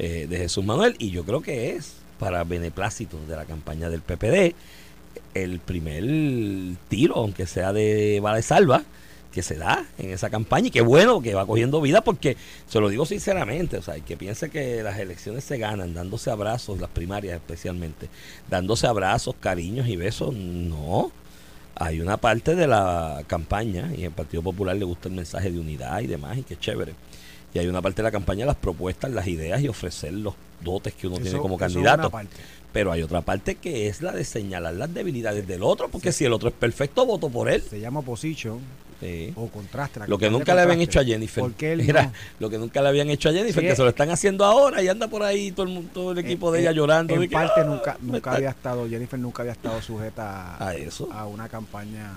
eh, 0.00 0.26
de 0.28 0.36
Jesús 0.36 0.64
Manuel. 0.64 0.96
Y 0.98 1.10
yo 1.10 1.24
creo 1.24 1.40
que 1.40 1.76
es 1.76 1.94
para 2.18 2.44
beneplácito 2.44 3.18
de 3.26 3.36
la 3.36 3.44
campaña 3.44 3.88
del 3.88 4.00
PPD 4.00 4.54
el 5.34 5.60
primer 5.60 6.04
tiro, 6.88 7.16
aunque 7.16 7.46
sea 7.46 7.72
de 7.72 8.20
bala 8.20 8.36
de 8.36 8.42
salva, 8.42 8.82
que 9.32 9.42
se 9.42 9.56
da 9.56 9.84
en 9.98 10.10
esa 10.10 10.30
campaña 10.30 10.68
y 10.68 10.70
qué 10.70 10.80
bueno 10.80 11.20
que 11.20 11.34
va 11.34 11.46
cogiendo 11.46 11.80
vida 11.82 12.00
porque 12.00 12.38
se 12.66 12.80
lo 12.80 12.88
digo 12.88 13.04
sinceramente, 13.04 13.76
o 13.76 13.82
sea, 13.82 13.96
el 13.96 14.02
que 14.02 14.16
piense 14.16 14.48
que 14.48 14.82
las 14.82 14.98
elecciones 14.98 15.44
se 15.44 15.58
ganan 15.58 15.92
dándose 15.92 16.30
abrazos, 16.30 16.80
las 16.80 16.88
primarias 16.88 17.34
especialmente, 17.34 18.08
dándose 18.48 18.86
abrazos, 18.86 19.34
cariños 19.38 19.88
y 19.88 19.96
besos, 19.96 20.34
no. 20.34 21.12
Hay 21.78 22.00
una 22.00 22.16
parte 22.16 22.54
de 22.54 22.66
la 22.66 23.22
campaña 23.26 23.92
y 23.94 24.04
el 24.04 24.10
Partido 24.10 24.42
Popular 24.42 24.74
le 24.74 24.86
gusta 24.86 25.10
el 25.10 25.14
mensaje 25.14 25.50
de 25.50 25.60
unidad 25.60 26.00
y 26.00 26.06
demás 26.06 26.38
y 26.38 26.42
qué 26.42 26.56
chévere 26.56 26.94
Y 27.56 27.58
hay 27.58 27.68
una 27.68 27.80
parte 27.80 27.96
de 27.96 28.02
la 28.02 28.10
campaña, 28.10 28.44
las 28.44 28.56
propuestas, 28.56 29.10
las 29.10 29.26
ideas 29.26 29.62
y 29.62 29.68
ofrecer 29.68 30.12
los 30.12 30.34
dotes 30.62 30.92
que 30.92 31.06
uno 31.06 31.16
tiene 31.18 31.38
como 31.38 31.56
candidato. 31.56 32.12
Pero 32.70 32.92
hay 32.92 33.00
otra 33.02 33.22
parte 33.22 33.54
que 33.54 33.88
es 33.88 34.02
la 34.02 34.12
de 34.12 34.24
señalar 34.24 34.74
las 34.74 34.92
debilidades 34.92 35.46
del 35.48 35.62
otro, 35.62 35.88
porque 35.88 36.12
si 36.12 36.26
el 36.26 36.34
otro 36.34 36.50
es 36.50 36.54
perfecto, 36.54 37.06
voto 37.06 37.30
por 37.30 37.48
él. 37.48 37.62
Se 37.62 37.80
llama 37.80 38.00
oposition 38.00 38.60
Sí. 39.00 39.32
o 39.36 39.48
contraste. 39.48 40.00
la 40.00 40.06
Lo 40.06 40.18
que 40.18 40.28
nunca 40.30 40.54
le 40.54 40.60
habían 40.62 40.80
hecho 40.82 41.00
a 41.00 41.04
Jennifer. 41.04 41.42
¿Por 41.42 41.52
qué 41.54 41.72
él 41.72 41.80
Era 41.88 42.02
no? 42.04 42.12
lo 42.40 42.50
que 42.50 42.58
nunca 42.58 42.80
le 42.82 42.88
habían 42.88 43.08
hecho 43.10 43.28
a 43.30 43.32
Jennifer, 43.32 43.62
Sí, 43.62 43.66
que 43.66 43.72
eh. 43.72 43.76
se 43.76 43.82
lo 43.82 43.88
están 43.90 44.10
haciendo 44.10 44.44
ahora 44.44 44.82
y 44.82 44.88
anda 44.88 45.08
por 45.08 45.22
ahí 45.22 45.50
todo 45.52 45.66
el, 45.66 45.86
todo 45.88 46.12
el 46.12 46.18
equipo 46.18 46.50
de 46.52 46.58
Eh, 46.58 46.62
ella 46.62 46.70
eh, 46.70 46.74
llorando. 46.74 47.14
En 47.14 47.20
de 47.20 47.28
que, 47.28 47.32
parte 47.34 47.60
"Ah, 47.60 47.64
nunca, 47.64 47.96
me 48.00 48.06
nunca 48.12 48.16
está-". 48.18 48.36
había 48.36 48.50
estado, 48.50 48.86
Jennifer 48.88 49.18
nunca 49.18 49.42
había 49.42 49.52
estado 49.52 49.80
sujeta 49.82 50.56
a, 50.56 50.68
A 50.68 50.74
eso. 50.74 51.10
a 51.12 51.26
una 51.26 51.46
campaña 51.48 52.12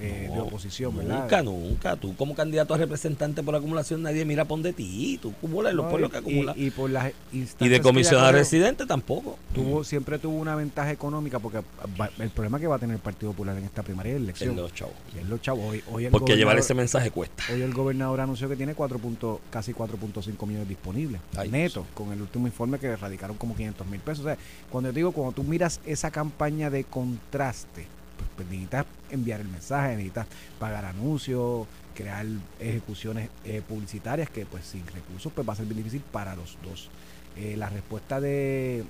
eh, 0.00 0.30
de 0.32 0.40
oposición, 0.40 0.96
¿verdad? 0.96 1.22
Nunca, 1.22 1.42
nunca. 1.42 1.96
Tú 1.96 2.14
como 2.16 2.34
candidato 2.34 2.74
a 2.74 2.78
representante 2.78 3.42
por 3.42 3.54
acumulación, 3.54 4.02
nadie 4.02 4.24
mira 4.24 4.44
por 4.44 4.60
de 4.60 4.72
ti. 4.72 5.18
Tú 5.20 5.30
acumulas 5.36 5.74
los 5.74 5.84
No, 5.84 5.90
pueblos 5.90 6.08
y- 6.08 6.12
que 6.12 6.18
acumulas. 6.18 6.56
Y, 6.56 6.66
y 6.66 6.70
por 6.70 6.90
las 6.90 7.12
Y, 7.32 7.68
de 7.68 7.80
comisionado 7.80 8.32
residente 8.32 8.86
tampoco. 8.86 9.38
Tuvo, 9.54 9.84
siempre 9.84 10.18
tuvo 10.18 10.36
una 10.36 10.54
ventaja 10.54 10.90
económica 10.90 11.38
porque 11.38 11.60
va- 12.00 12.10
el 12.18 12.30
problema 12.30 12.58
que 12.60 12.66
va 12.66 12.76
a 12.76 12.78
tener 12.78 12.96
el 12.96 13.02
Partido 13.02 13.32
Popular 13.32 13.56
en 13.58 13.64
esta 13.64 13.82
primaria 13.82 14.12
es 14.14 14.18
la 14.20 14.24
elección. 14.24 14.50
En 14.50 14.56
los 14.56 14.72
chavos. 14.74 14.94
Y 15.14 15.18
es 15.18 15.26
los 15.28 15.40
chavos. 15.42 15.64
Hoy, 15.68 15.82
hoy 15.92 16.04
el 16.06 16.10
Porque 16.10 16.36
llevar 16.36 16.58
ese 16.58 16.74
mensaje 16.74 17.10
cuesta. 17.10 17.42
Hoy 17.52 17.62
el 17.62 17.74
gobernador 17.74 18.20
anunció 18.20 18.48
que 18.48 18.56
tiene 18.56 18.74
4 18.74 18.98
punto- 18.98 19.40
casi 19.50 19.72
4.5 19.72 20.46
millones 20.46 20.68
disponibles, 20.68 21.20
Ay, 21.36 21.50
netos, 21.50 21.84
con 21.94 22.12
el 22.12 22.20
último 22.20 22.46
informe 22.46 22.78
que 22.78 22.86
erradicaron 22.86 23.36
como 23.36 23.54
500 23.56 23.86
mil 23.86 24.00
pesos. 24.00 24.24
O 24.24 24.28
sea, 24.28 24.38
cuando 24.70 24.90
yo 24.90 24.94
te 24.94 24.98
digo, 25.00 25.12
cuando 25.12 25.32
tú 25.32 25.42
miras 25.44 25.80
esa 25.86 26.10
campaña 26.10 26.70
de 26.70 26.84
contraste, 26.84 27.86
pues, 28.18 28.28
pues 28.36 28.48
necesitas 28.48 28.84
enviar 29.10 29.40
el 29.40 29.48
mensaje, 29.48 29.90
necesitas 29.92 30.26
pagar 30.58 30.84
anuncios, 30.84 31.66
crear 31.94 32.26
ejecuciones 32.60 33.30
eh, 33.44 33.62
publicitarias 33.66 34.28
que 34.28 34.44
pues 34.44 34.64
sin 34.66 34.86
recursos 34.86 35.32
pues 35.32 35.48
va 35.48 35.54
a 35.54 35.56
ser 35.56 35.64
bien 35.64 35.78
difícil 35.78 36.02
para 36.12 36.36
los 36.36 36.58
dos. 36.62 36.90
Eh, 37.36 37.56
la 37.56 37.68
respuesta 37.68 38.20
de 38.20 38.84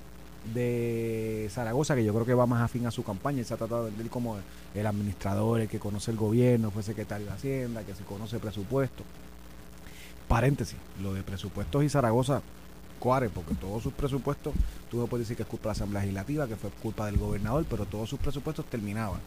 de 0.55 1.49
Zaragoza, 1.51 1.95
que 1.95 2.05
yo 2.05 2.15
creo 2.15 2.25
que 2.25 2.35
va 2.35 2.47
más 2.47 2.63
afín 2.63 2.87
a 2.87 2.91
su 2.91 3.03
campaña, 3.03 3.45
se 3.45 3.55
ha 3.55 3.57
tratado 3.57 3.85
de 3.85 3.91
vender 3.91 4.09
como 4.09 4.39
el 4.75 4.87
administrador, 4.87 5.61
el 5.61 5.69
que 5.69 5.79
conoce 5.79 6.11
el 6.11 6.17
gobierno, 6.17 6.71
fue 6.71 6.83
secretario 6.83 7.27
de 7.27 7.33
Hacienda, 7.33 7.83
que 7.83 7.95
se 7.95 8.05
conoce 8.05 8.39
presupuesto. 8.39 9.05
Paréntesis, 10.27 10.77
lo 11.03 11.15
de 11.15 11.23
presupuestos 11.23 11.85
y 11.85 11.89
Zaragoza, 11.89 12.43
cuare, 12.99 13.29
porque 13.29 13.55
todos 13.55 13.83
sus 13.83 13.93
presupuestos, 13.93 14.55
tú 14.91 14.99
no 14.99 15.07
puedes 15.07 15.27
decir 15.27 15.37
que 15.37 15.43
es 15.43 15.49
culpa 15.49 15.65
de 15.65 15.69
la 15.69 15.73
Asamblea 15.73 16.03
Legislativa, 16.03 16.47
que 16.47 16.57
fue 16.57 16.71
culpa 16.71 17.07
del 17.07 17.17
gobernador, 17.17 17.65
pero 17.69 17.87
todos 17.87 18.09
sus 18.09 18.19
presupuestos 18.19 18.67
terminaban 18.67 19.21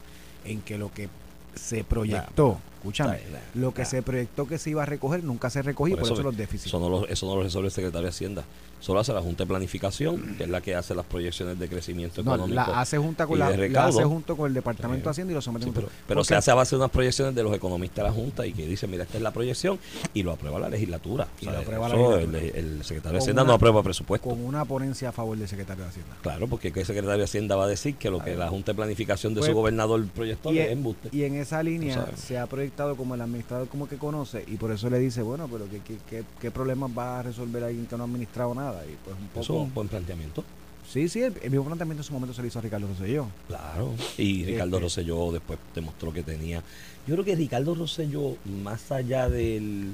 en 0.45 0.61
que 0.61 0.77
lo 0.77 0.91
que 0.91 1.09
se 1.55 1.83
proyectó, 1.83 2.59
escúchame, 2.81 3.19
lo 3.53 3.73
que 3.73 3.85
se 3.85 4.01
proyectó 4.01 4.47
que 4.47 4.57
se 4.57 4.71
iba 4.71 4.83
a 4.83 4.85
recoger 4.85 5.23
nunca 5.23 5.49
se 5.49 5.61
recogió 5.61 5.95
Por 5.95 6.01
por 6.01 6.07
eso 6.07 6.13
eso 6.15 6.23
los 6.23 6.35
déficits. 6.37 6.67
Eso 6.67 6.79
no, 6.79 6.89
lo, 6.89 7.07
eso 7.07 7.25
no 7.27 7.35
lo 7.35 7.43
resuelve 7.43 7.67
el 7.67 7.71
secretario 7.73 8.03
de 8.03 8.09
Hacienda. 8.09 8.43
Solo 8.79 8.99
hace 8.99 9.13
la 9.13 9.21
Junta 9.21 9.43
de 9.43 9.47
Planificación, 9.47 10.35
que 10.37 10.45
es 10.45 10.49
la 10.49 10.59
que 10.59 10.73
hace 10.73 10.95
las 10.95 11.05
proyecciones 11.05 11.59
de 11.59 11.69
crecimiento 11.69 12.23
No, 12.23 12.33
económico. 12.33 12.55
la 12.71 12.81
hace 12.81 12.97
junta 12.97 13.27
con 13.27 13.37
la, 13.37 13.49
hace 13.85 14.03
junto 14.03 14.35
con 14.35 14.47
el 14.47 14.55
Departamento 14.55 15.01
Sí. 15.01 15.03
de 15.03 15.09
Hacienda 15.11 15.31
y 15.31 15.35
lo 15.35 15.41
somete 15.41 15.65
Sí, 15.67 15.71
pero 15.75 15.87
pero 16.07 16.23
se 16.23 16.33
hace 16.35 16.49
a 16.49 16.55
base 16.55 16.75
de 16.75 16.77
unas 16.81 16.89
proyecciones 16.89 17.35
de 17.35 17.43
los 17.43 17.55
economistas 17.55 17.97
de 17.97 18.03
la 18.03 18.11
Junta 18.11 18.43
y 18.47 18.53
que 18.53 18.65
dicen, 18.65 18.89
mira, 18.89 19.03
esta 19.03 19.17
es 19.17 19.23
la 19.23 19.31
proyección 19.31 19.77
y 20.15 20.23
lo 20.23 20.31
aprueba 20.31 20.59
la 20.59 20.67
legislatura. 20.69 21.27
Y 21.39 21.45
O 21.45 21.49
sea, 21.49 21.53
lo 21.53 21.59
aprueba 21.59 21.89
la 21.89 21.95
eso 21.95 22.11
legislatura. 22.17 22.41
el, 22.59 22.65
el 22.77 22.83
secretario 22.83 23.11
de 23.13 23.17
Hacienda 23.19 23.43
una- 23.43 23.49
no 23.49 23.53
aprueba 23.55 23.83
presupuesto. 23.83 24.27
con 24.29 24.43
una 24.43 24.65
ponencia 24.65 25.09
a 25.09 25.11
favor 25.11 25.37
del 25.37 25.47
secretario 25.47 25.83
de 25.83 25.89
Hacienda. 25.91 26.15
Claro, 26.23 26.47
porque 26.47 26.69
el 26.69 26.73
secretario 26.85 27.17
de 27.19 27.23
Hacienda 27.23 27.55
va 27.55 27.65
a 27.65 27.67
decir 27.67 27.95
que 27.97 28.09
lo 28.09 28.17
que 28.23 28.35
la 28.35 28.49
Junta 28.49 28.71
de 28.71 28.75
Planificación 28.77 29.35
de 29.35 29.41
Pues, 29.41 29.49
su 29.51 29.55
gobernador 29.55 30.03
proyectó 30.07 30.51
y, 30.51 30.57
es 30.57 30.71
embuste. 30.71 31.09
y 31.11 31.23
en 31.23 31.35
esa 31.35 31.61
línea 31.61 32.07
se 32.15 32.39
ha 32.39 32.47
proyectado 32.47 32.70
como 32.75 33.13
el 33.15 33.21
administrador 33.21 33.67
como 33.67 33.87
que 33.87 33.97
conoce 33.97 34.43
y 34.47 34.55
por 34.57 34.71
eso 34.71 34.89
le 34.89 34.97
dice, 34.97 35.21
bueno, 35.21 35.47
pero 35.51 35.69
¿qué, 35.69 35.79
qué, 35.79 35.97
qué, 36.09 36.23
qué 36.39 36.51
problemas 36.51 36.89
va 36.97 37.19
a 37.19 37.23
resolver 37.23 37.63
alguien 37.63 37.85
que 37.85 37.95
no 37.95 38.03
ha 38.03 38.05
administrado 38.07 38.55
nada? 38.55 38.83
Y 38.85 38.97
pues 39.05 39.15
un 39.15 39.27
poco... 39.27 39.41
Eso 39.41 39.53
es 39.53 39.59
un 39.61 39.73
buen 39.73 39.87
planteamiento. 39.87 40.43
Sí, 40.89 41.07
sí, 41.07 41.21
el, 41.21 41.33
el 41.43 41.51
mismo 41.51 41.65
planteamiento 41.65 42.01
en 42.01 42.05
su 42.07 42.13
momento 42.13 42.33
se 42.33 42.41
le 42.41 42.47
hizo 42.47 42.57
a 42.57 42.61
Ricardo 42.63 42.87
Rosselló. 42.87 43.27
Claro. 43.47 43.93
Y 44.17 44.45
Ricardo 44.45 44.77
Este- 44.77 44.83
Rosselló 44.83 45.31
después 45.31 45.59
demostró 45.75 46.11
que 46.11 46.23
tenía. 46.23 46.63
Yo 47.07 47.13
creo 47.15 47.23
que 47.25 47.35
Ricardo 47.35 47.75
Rosselló, 47.75 48.35
más 48.63 48.91
allá 48.91 49.29
del, 49.29 49.91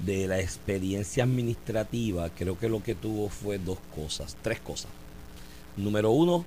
de 0.00 0.26
la 0.26 0.40
experiencia 0.40 1.22
administrativa, 1.24 2.28
creo 2.30 2.58
que 2.58 2.68
lo 2.68 2.82
que 2.82 2.94
tuvo 2.96 3.28
fue 3.28 3.58
dos 3.58 3.78
cosas, 3.94 4.36
tres 4.42 4.58
cosas. 4.60 4.90
Número 5.76 6.10
uno, 6.10 6.44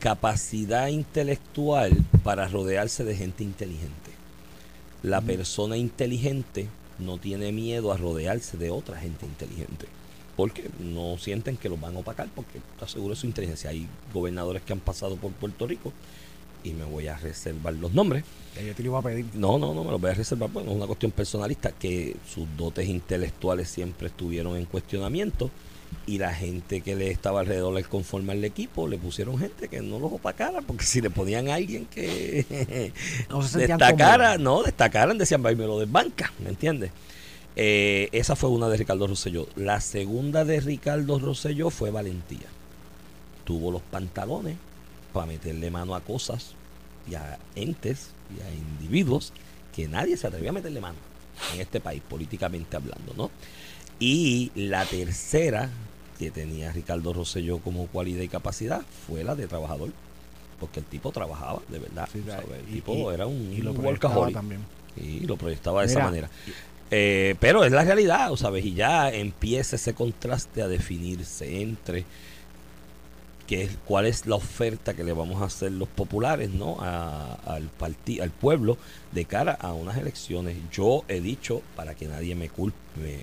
capacidad 0.00 0.88
intelectual 0.88 1.92
para 2.24 2.48
rodearse 2.48 3.04
de 3.04 3.14
gente 3.16 3.44
inteligente. 3.44 4.05
La 5.06 5.20
persona 5.20 5.76
inteligente 5.76 6.66
no 6.98 7.18
tiene 7.18 7.52
miedo 7.52 7.92
a 7.92 7.96
rodearse 7.96 8.56
de 8.56 8.70
otra 8.70 8.98
gente 8.98 9.24
inteligente. 9.24 9.86
Porque 10.34 10.68
no 10.80 11.16
sienten 11.16 11.56
que 11.56 11.68
los 11.68 11.80
van 11.80 11.94
a 11.94 12.00
opacar, 12.00 12.28
porque 12.34 12.58
está 12.58 12.88
seguro 12.88 13.14
de 13.14 13.20
su 13.20 13.28
inteligencia. 13.28 13.70
Hay 13.70 13.86
gobernadores 14.12 14.62
que 14.62 14.72
han 14.72 14.80
pasado 14.80 15.14
por 15.14 15.30
Puerto 15.30 15.64
Rico 15.68 15.92
y 16.66 16.74
me 16.74 16.84
voy 16.84 17.06
a 17.06 17.16
reservar 17.16 17.74
los 17.74 17.92
nombres. 17.92 18.24
Yo 18.56 18.74
te 18.74 18.82
lo 18.82 18.90
iba 18.90 18.98
a 18.98 19.02
pedir. 19.02 19.26
No, 19.34 19.58
no, 19.58 19.72
no, 19.72 19.84
me 19.84 19.90
los 19.90 20.00
voy 20.00 20.10
a 20.10 20.14
reservar, 20.14 20.50
bueno, 20.50 20.70
es 20.70 20.76
una 20.76 20.86
cuestión 20.86 21.12
personalista, 21.12 21.70
que 21.72 22.16
sus 22.28 22.46
dotes 22.56 22.88
intelectuales 22.88 23.68
siempre 23.68 24.08
estuvieron 24.08 24.56
en 24.56 24.64
cuestionamiento 24.64 25.50
y 26.06 26.18
la 26.18 26.34
gente 26.34 26.80
que 26.80 26.96
le 26.96 27.10
estaba 27.10 27.40
alrededor 27.40 27.74
del 27.74 27.88
conforme 27.88 28.32
al 28.32 28.44
equipo 28.44 28.88
le 28.88 28.98
pusieron 28.98 29.38
gente 29.38 29.68
que 29.68 29.80
no 29.80 29.98
los 30.00 30.12
opacara, 30.12 30.60
porque 30.62 30.84
si 30.84 31.00
le 31.00 31.10
ponían 31.10 31.48
a 31.48 31.54
alguien 31.54 31.86
que 31.86 32.92
No 33.30 33.42
se 33.42 33.50
sentían 33.50 33.78
destacara, 33.78 34.36
cómodos. 34.36 34.40
no, 34.40 34.62
destacaran, 34.64 35.18
decían, 35.18 35.42
me 35.42 35.54
lo 35.54 35.78
desbanca, 35.78 36.32
¿me 36.42 36.48
entiendes? 36.48 36.90
Eh, 37.54 38.08
esa 38.12 38.36
fue 38.36 38.50
una 38.50 38.68
de 38.68 38.76
Ricardo 38.76 39.06
Rosselló. 39.06 39.46
La 39.54 39.80
segunda 39.80 40.44
de 40.44 40.60
Ricardo 40.60 41.18
Rosselló 41.18 41.70
fue 41.70 41.90
valentía. 41.90 42.48
Tuvo 43.44 43.70
los 43.70 43.82
pantalones 43.82 44.56
para 45.16 45.26
meterle 45.26 45.70
mano 45.70 45.94
a 45.94 46.00
cosas 46.00 46.52
y 47.10 47.14
a 47.14 47.38
entes 47.54 48.10
y 48.36 48.40
a 48.42 48.52
individuos 48.52 49.32
que 49.74 49.88
nadie 49.88 50.16
se 50.16 50.26
atrevía 50.26 50.50
a 50.50 50.52
meterle 50.52 50.80
mano 50.80 50.96
en 51.54 51.60
este 51.60 51.80
país, 51.80 52.02
políticamente 52.08 52.76
hablando, 52.76 53.14
¿no? 53.16 53.30
Y 53.98 54.50
la 54.54 54.84
tercera 54.84 55.70
que 56.18 56.30
tenía 56.30 56.70
Ricardo 56.72 57.12
Rosselló 57.12 57.58
como 57.58 57.86
cualidad 57.86 58.22
y 58.22 58.28
capacidad 58.28 58.82
fue 59.06 59.24
la 59.24 59.34
de 59.34 59.46
trabajador. 59.46 59.90
Porque 60.60 60.80
el 60.80 60.86
tipo 60.86 61.12
trabajaba, 61.12 61.60
de 61.68 61.78
verdad. 61.78 62.08
El 62.14 62.22
y- 62.70 62.72
tipo 62.74 62.94
y- 63.10 63.14
era 63.14 63.26
un, 63.26 63.52
y 63.52 63.60
lo 63.60 63.72
workaholic. 63.72 64.34
también. 64.34 64.60
Y 64.96 65.20
lo 65.20 65.36
proyectaba 65.36 65.82
de 65.82 65.88
esa 65.88 66.00
manera. 66.02 66.30
Eh, 66.90 67.34
pero 67.40 67.64
es 67.64 67.72
la 67.72 67.84
realidad, 67.84 68.34
¿sabes? 68.36 68.64
Y 68.64 68.72
ya 68.74 69.10
empieza 69.10 69.76
ese 69.76 69.92
contraste 69.94 70.62
a 70.62 70.68
definirse 70.68 71.60
entre 71.62 72.04
qué 73.46 73.62
es, 73.64 73.76
cuál 73.84 74.06
es 74.06 74.26
la 74.26 74.36
oferta 74.36 74.94
que 74.94 75.04
le 75.04 75.12
vamos 75.12 75.40
a 75.42 75.46
hacer 75.46 75.72
los 75.72 75.88
populares, 75.88 76.50
¿no? 76.50 76.76
A- 76.80 77.34
al, 77.46 77.70
parti- 77.78 78.20
al 78.20 78.30
pueblo 78.30 78.76
de 79.12 79.24
cara 79.24 79.52
a 79.52 79.72
unas 79.72 79.96
elecciones. 79.96 80.56
Yo 80.72 81.04
he 81.08 81.20
dicho, 81.20 81.62
para 81.76 81.94
que 81.94 82.06
nadie 82.08 82.34
me 82.34 82.48
culpe, 82.48 82.76
me, 82.96 83.12
me 83.16 83.22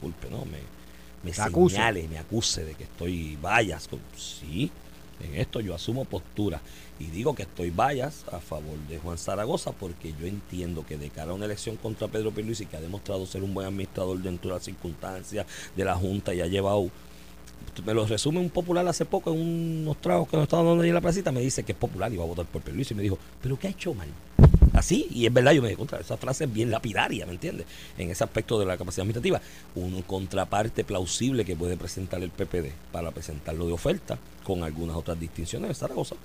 culpe, 0.00 0.28
¿no? 0.30 0.44
Me, 0.44 0.58
me 1.22 1.30
Te 1.32 1.40
acuse. 1.42 1.76
señale, 1.76 2.08
me 2.08 2.18
acuse 2.18 2.64
de 2.64 2.74
que 2.74 2.84
estoy 2.84 3.36
vallas. 3.36 3.88
Sí, 4.16 4.70
en 5.22 5.36
esto 5.36 5.60
yo 5.60 5.74
asumo 5.74 6.04
postura. 6.04 6.60
Y 6.98 7.06
digo 7.06 7.34
que 7.34 7.42
estoy 7.42 7.70
vallas 7.70 8.24
a 8.30 8.38
favor 8.40 8.76
de 8.88 8.98
Juan 8.98 9.18
Zaragoza 9.18 9.72
porque 9.72 10.14
yo 10.20 10.26
entiendo 10.26 10.84
que 10.86 10.96
de 10.96 11.10
cara 11.10 11.32
a 11.32 11.34
una 11.34 11.46
elección 11.46 11.76
contra 11.76 12.06
Pedro 12.08 12.30
Pierluisi, 12.32 12.66
que 12.66 12.76
ha 12.76 12.80
demostrado 12.80 13.26
ser 13.26 13.42
un 13.42 13.54
buen 13.54 13.66
administrador 13.66 14.18
dentro 14.18 14.50
de 14.50 14.56
las 14.56 14.64
circunstancias 14.64 15.46
de 15.76 15.84
la 15.84 15.96
Junta 15.96 16.32
y 16.34 16.40
ha 16.40 16.46
llevado 16.46 16.90
me 17.84 17.94
lo 17.94 18.06
resume 18.06 18.40
un 18.40 18.50
popular 18.50 18.86
hace 18.86 19.04
poco 19.04 19.32
en 19.32 19.40
unos 19.82 20.00
tragos 20.00 20.28
que 20.28 20.36
nos 20.36 20.44
estaban 20.44 20.66
dando 20.66 20.82
ahí 20.82 20.88
en 20.88 20.94
la 20.94 21.00
placita, 21.00 21.32
me 21.32 21.40
dice 21.40 21.62
que 21.62 21.72
es 21.72 21.78
popular 21.78 22.12
y 22.12 22.16
va 22.16 22.24
a 22.24 22.26
votar 22.26 22.46
por 22.46 22.62
Pierluisi 22.62 22.94
y 22.94 22.96
me 22.96 23.02
dijo, 23.02 23.18
pero 23.42 23.58
¿qué 23.58 23.68
ha 23.68 23.70
hecho 23.70 23.94
mal? 23.94 24.08
Así, 24.72 25.06
y 25.10 25.26
es 25.26 25.32
verdad, 25.32 25.52
yo 25.52 25.60
me 25.60 25.68
dije, 25.68 25.76
contra, 25.76 26.00
esa 26.00 26.16
frase 26.16 26.44
es 26.44 26.52
bien 26.52 26.70
lapidaria, 26.70 27.26
¿me 27.26 27.32
entiendes? 27.32 27.66
En 27.98 28.10
ese 28.10 28.24
aspecto 28.24 28.58
de 28.58 28.64
la 28.64 28.78
capacidad 28.78 29.02
administrativa, 29.02 29.40
un 29.74 30.00
contraparte 30.02 30.82
plausible 30.82 31.44
que 31.44 31.54
puede 31.54 31.76
presentar 31.76 32.22
el 32.22 32.30
PPD 32.30 32.70
para 32.90 33.10
presentarlo 33.10 33.66
de 33.66 33.72
oferta 33.74 34.18
con 34.42 34.62
algunas 34.64 34.96
otras 34.96 35.20
distinciones 35.20 35.68
de 35.68 35.74
Zaragoza. 35.74 36.16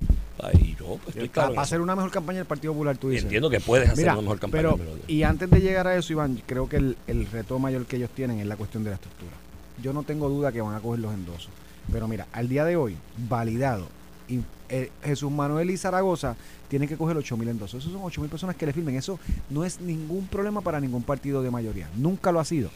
Y 0.62 0.76
yo 0.76 0.98
pues, 1.04 1.16
estoy 1.16 1.30
claro. 1.30 1.50
para 1.50 1.64
hacer 1.64 1.82
una 1.82 1.96
mejor 1.96 2.10
campaña 2.12 2.40
del 2.40 2.48
Partido 2.48 2.72
Popular, 2.74 2.98
tú 2.98 3.10
dices. 3.10 3.24
Entiendo 3.24 3.50
que 3.50 3.60
puedes 3.60 3.90
hacer 3.90 3.98
Mira, 4.06 4.14
una 4.14 4.22
mejor 4.22 4.40
campaña. 4.40 4.62
pero, 4.64 4.78
pero- 4.78 4.98
y 5.08 5.24
antes 5.24 5.50
de 5.50 5.60
llegar 5.60 5.88
a 5.88 5.98
eso, 5.98 6.14
Iván, 6.14 6.42
creo 6.46 6.70
que 6.70 6.78
el, 6.78 6.98
el 7.08 7.26
reto 7.28 7.60
mayor 7.60 7.86
que 7.86 7.98
ellos 7.98 8.10
tienen 8.12 8.40
es 8.40 8.46
la 8.48 8.56
cuestión 8.56 8.84
de 8.84 8.92
la 8.92 8.96
estructura. 8.96 9.32
Yo 9.82 9.94
no 9.94 10.04
tengo 10.04 10.30
duda 10.30 10.52
que 10.52 10.62
van 10.62 10.76
a 10.76 10.80
coger 10.80 11.00
los 11.00 11.14
endosos. 11.14 11.50
Pero 11.92 12.08
mira, 12.08 12.28
al 12.34 12.50
día 12.50 12.66
de 12.66 12.76
hoy, 12.76 12.98
validado, 13.30 13.88
y, 14.28 14.42
eh, 14.70 14.92
Jesús 15.04 15.32
Manuel 15.32 15.70
y 15.70 15.78
Zaragoza 15.78 16.36
tienen 16.68 16.90
que 16.90 16.98
coger 16.98 17.16
8 17.16 17.38
mil 17.38 17.48
endosos. 17.48 17.80
Esos 17.82 17.94
son 17.94 18.02
8 18.04 18.20
mil 18.22 18.30
personas 18.30 18.56
que 18.58 18.66
le 18.66 18.74
firmen. 18.74 18.96
Eso 18.96 19.20
no 19.50 19.64
es 19.64 19.80
ningún 19.80 20.28
problema 20.28 20.60
para 20.62 20.80
ningún 20.82 21.04
partido 21.04 21.42
de 21.42 21.50
mayoría. 21.52 21.90
Nunca 21.96 22.32
lo 22.34 22.40
ha 22.42 22.46
sido. 22.46 22.70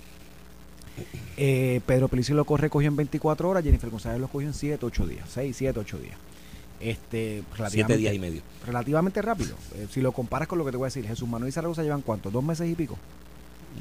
Eh, 1.38 1.82
Pedro 1.86 2.08
Pelici 2.08 2.34
lo 2.34 2.46
corre, 2.46 2.70
cogió 2.70 2.88
en 2.88 2.96
24 2.96 3.50
horas, 3.50 3.64
Jennifer 3.64 3.90
González 3.90 4.20
lo 4.20 4.28
cogió 4.28 4.48
en 4.48 4.54
7, 4.54 4.86
8 4.86 5.08
días. 5.08 5.28
6, 5.30 5.56
7, 5.58 5.80
8 5.80 5.98
días. 5.98 6.16
Este, 6.80 7.44
siete 7.44 7.58
relativamente- 7.58 7.98
días 7.98 8.14
y 8.16 8.20
medio. 8.20 8.42
relativamente 8.66 9.22
rápido. 9.22 9.56
Eh, 9.76 9.88
si 9.92 10.02
lo 10.02 10.12
comparas 10.12 10.48
con 10.48 10.58
lo 10.58 10.66
que 10.66 10.72
te 10.72 10.78
voy 10.78 10.86
a 10.86 10.88
decir, 10.88 11.06
Jesús 11.06 11.28
Manuel 11.30 11.50
y 11.50 11.52
Zaragoza 11.52 11.84
llevan 11.84 12.02
cuánto, 12.02 12.32
dos 12.32 12.44
meses 12.44 12.70
y 12.70 12.76
pico. 12.76 12.98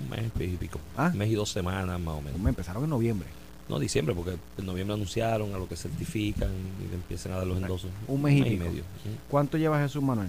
Un 0.02 0.08
mes 0.10 0.30
y 0.40 0.56
pico. 0.56 0.78
Ah. 0.96 1.10
Un 1.12 1.18
mes 1.18 1.30
y 1.30 1.34
dos 1.34 1.50
semanas 1.50 1.98
más 2.00 2.14
o 2.16 2.20
menos. 2.22 2.38
Me 2.40 2.50
empezaron 2.50 2.84
en 2.84 2.90
noviembre. 2.90 3.28
No, 3.68 3.78
diciembre, 3.78 4.14
porque 4.14 4.36
en 4.58 4.66
noviembre 4.66 4.94
anunciaron 4.94 5.54
a 5.54 5.58
lo 5.58 5.68
que 5.68 5.76
certifican 5.76 6.50
y 6.84 6.88
le 6.88 6.94
empiezan 6.94 7.32
a 7.32 7.36
dar 7.36 7.46
los 7.46 7.56
endosos. 7.56 7.90
Un 8.08 8.20
mes 8.22 8.38
y 8.38 8.42
pico. 8.42 8.64
medio. 8.64 8.82
Ujú. 8.82 9.14
¿Cuánto 9.28 9.56
lleva 9.58 9.78
Jesús 9.80 10.02
Manuel? 10.02 10.28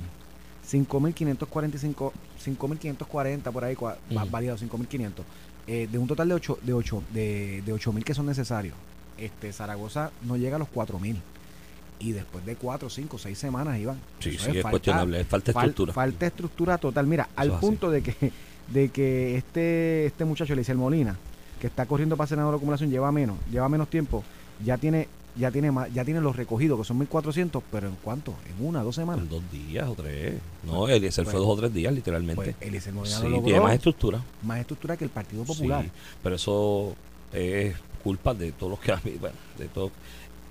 5.545, 0.86 2.12
5.540 2.44 3.52
por 3.52 3.64
ahí, 3.64 3.76
cua- 3.76 3.96
va- 4.16 4.22
Ujú. 4.24 4.32
validado 4.32 4.58
5.500. 4.58 5.24
Eh, 5.68 5.88
de 5.92 5.98
un 5.98 6.08
total 6.08 6.28
de 6.30 6.34
8 6.36 6.60
de 6.62 6.74
8 6.74 7.04
de, 7.14 7.62
de 7.66 7.74
8.000 7.74 8.04
que 8.04 8.14
son 8.14 8.26
necesarios. 8.26 8.76
Este 9.18 9.54
Zaragoza 9.54 10.12
no 10.24 10.38
llega 10.38 10.56
a 10.56 10.60
los 10.60 10.68
4.000. 10.70 11.18
Y 12.00 12.14
después 12.14 12.44
de 12.46 12.56
4, 12.56 12.90
5, 12.90 13.20
6 13.20 13.38
semanas 13.38 13.78
iban. 13.78 14.00
Sí, 14.20 14.32
sí, 14.32 14.38
es 14.38 14.46
falta- 14.64 14.70
cuestionable. 14.72 15.22
Es 15.22 15.28
falta 15.28 15.52
fal- 15.54 15.60
estructura. 15.70 15.94
falta 15.94 16.26
estructura 16.26 16.78
total. 16.80 17.06
Mira, 17.06 17.30
al 17.36 17.52
así. 17.52 17.60
punto 17.60 17.92
de 17.92 18.02
que 18.02 18.32
de 18.74 18.90
que 18.90 19.38
este 19.38 20.06
este 20.06 20.26
muchacho, 20.26 20.54
Eliezer 20.54 20.76
Molina, 20.76 21.18
que 21.60 21.68
está 21.68 21.86
corriendo 21.86 22.18
para 22.18 22.28
senador 22.28 22.54
de 22.54 22.58
acumulación, 22.58 22.90
lleva 22.90 23.12
menos, 23.12 23.38
lleva 23.52 23.70
menos 23.70 23.90
tiempo, 23.90 24.24
ya 24.64 24.78
tiene 24.78 25.08
ya 25.36 25.52
tiene 25.52 25.72
más, 25.72 25.94
ya 25.94 26.04
tiene 26.04 26.20
los 26.22 26.36
recogidos, 26.36 26.80
que 26.80 26.86
son 26.86 27.00
1.400, 27.00 27.62
pero 27.72 27.88
¿en 27.88 27.96
cuánto? 28.04 28.34
¿En 28.50 28.66
una, 28.66 28.84
dos 28.84 28.96
semanas? 28.96 29.24
En 29.24 29.30
dos 29.30 29.44
días 29.52 29.88
o 29.88 29.96
tres. 29.96 30.40
No, 30.64 30.88
Eliezer 30.88 31.26
fue 31.26 31.40
dos 31.40 31.48
o 31.48 31.56
tres 31.56 31.74
días, 31.74 31.94
literalmente. 31.94 32.36
Pues 32.36 32.56
Eliezer 32.60 32.94
Molina 32.94 33.16
sí, 33.16 33.24
lo 33.24 33.30
logró. 33.30 33.46
tiene 33.46 33.60
más 33.62 33.74
estructura. 33.74 34.22
más 34.44 34.60
estructura 34.60 34.98
que 34.98 35.06
el 35.06 35.10
Partido 35.10 35.44
Popular. 35.44 35.84
Sí, 35.86 35.92
pero 36.22 36.36
eso 36.36 36.96
es 37.32 37.76
culpa 38.04 38.34
de 38.34 38.52
todos 38.52 38.72
los 38.72 38.80
que 38.80 38.92
bueno, 39.20 39.36
de 39.58 39.68
todo. 39.68 39.92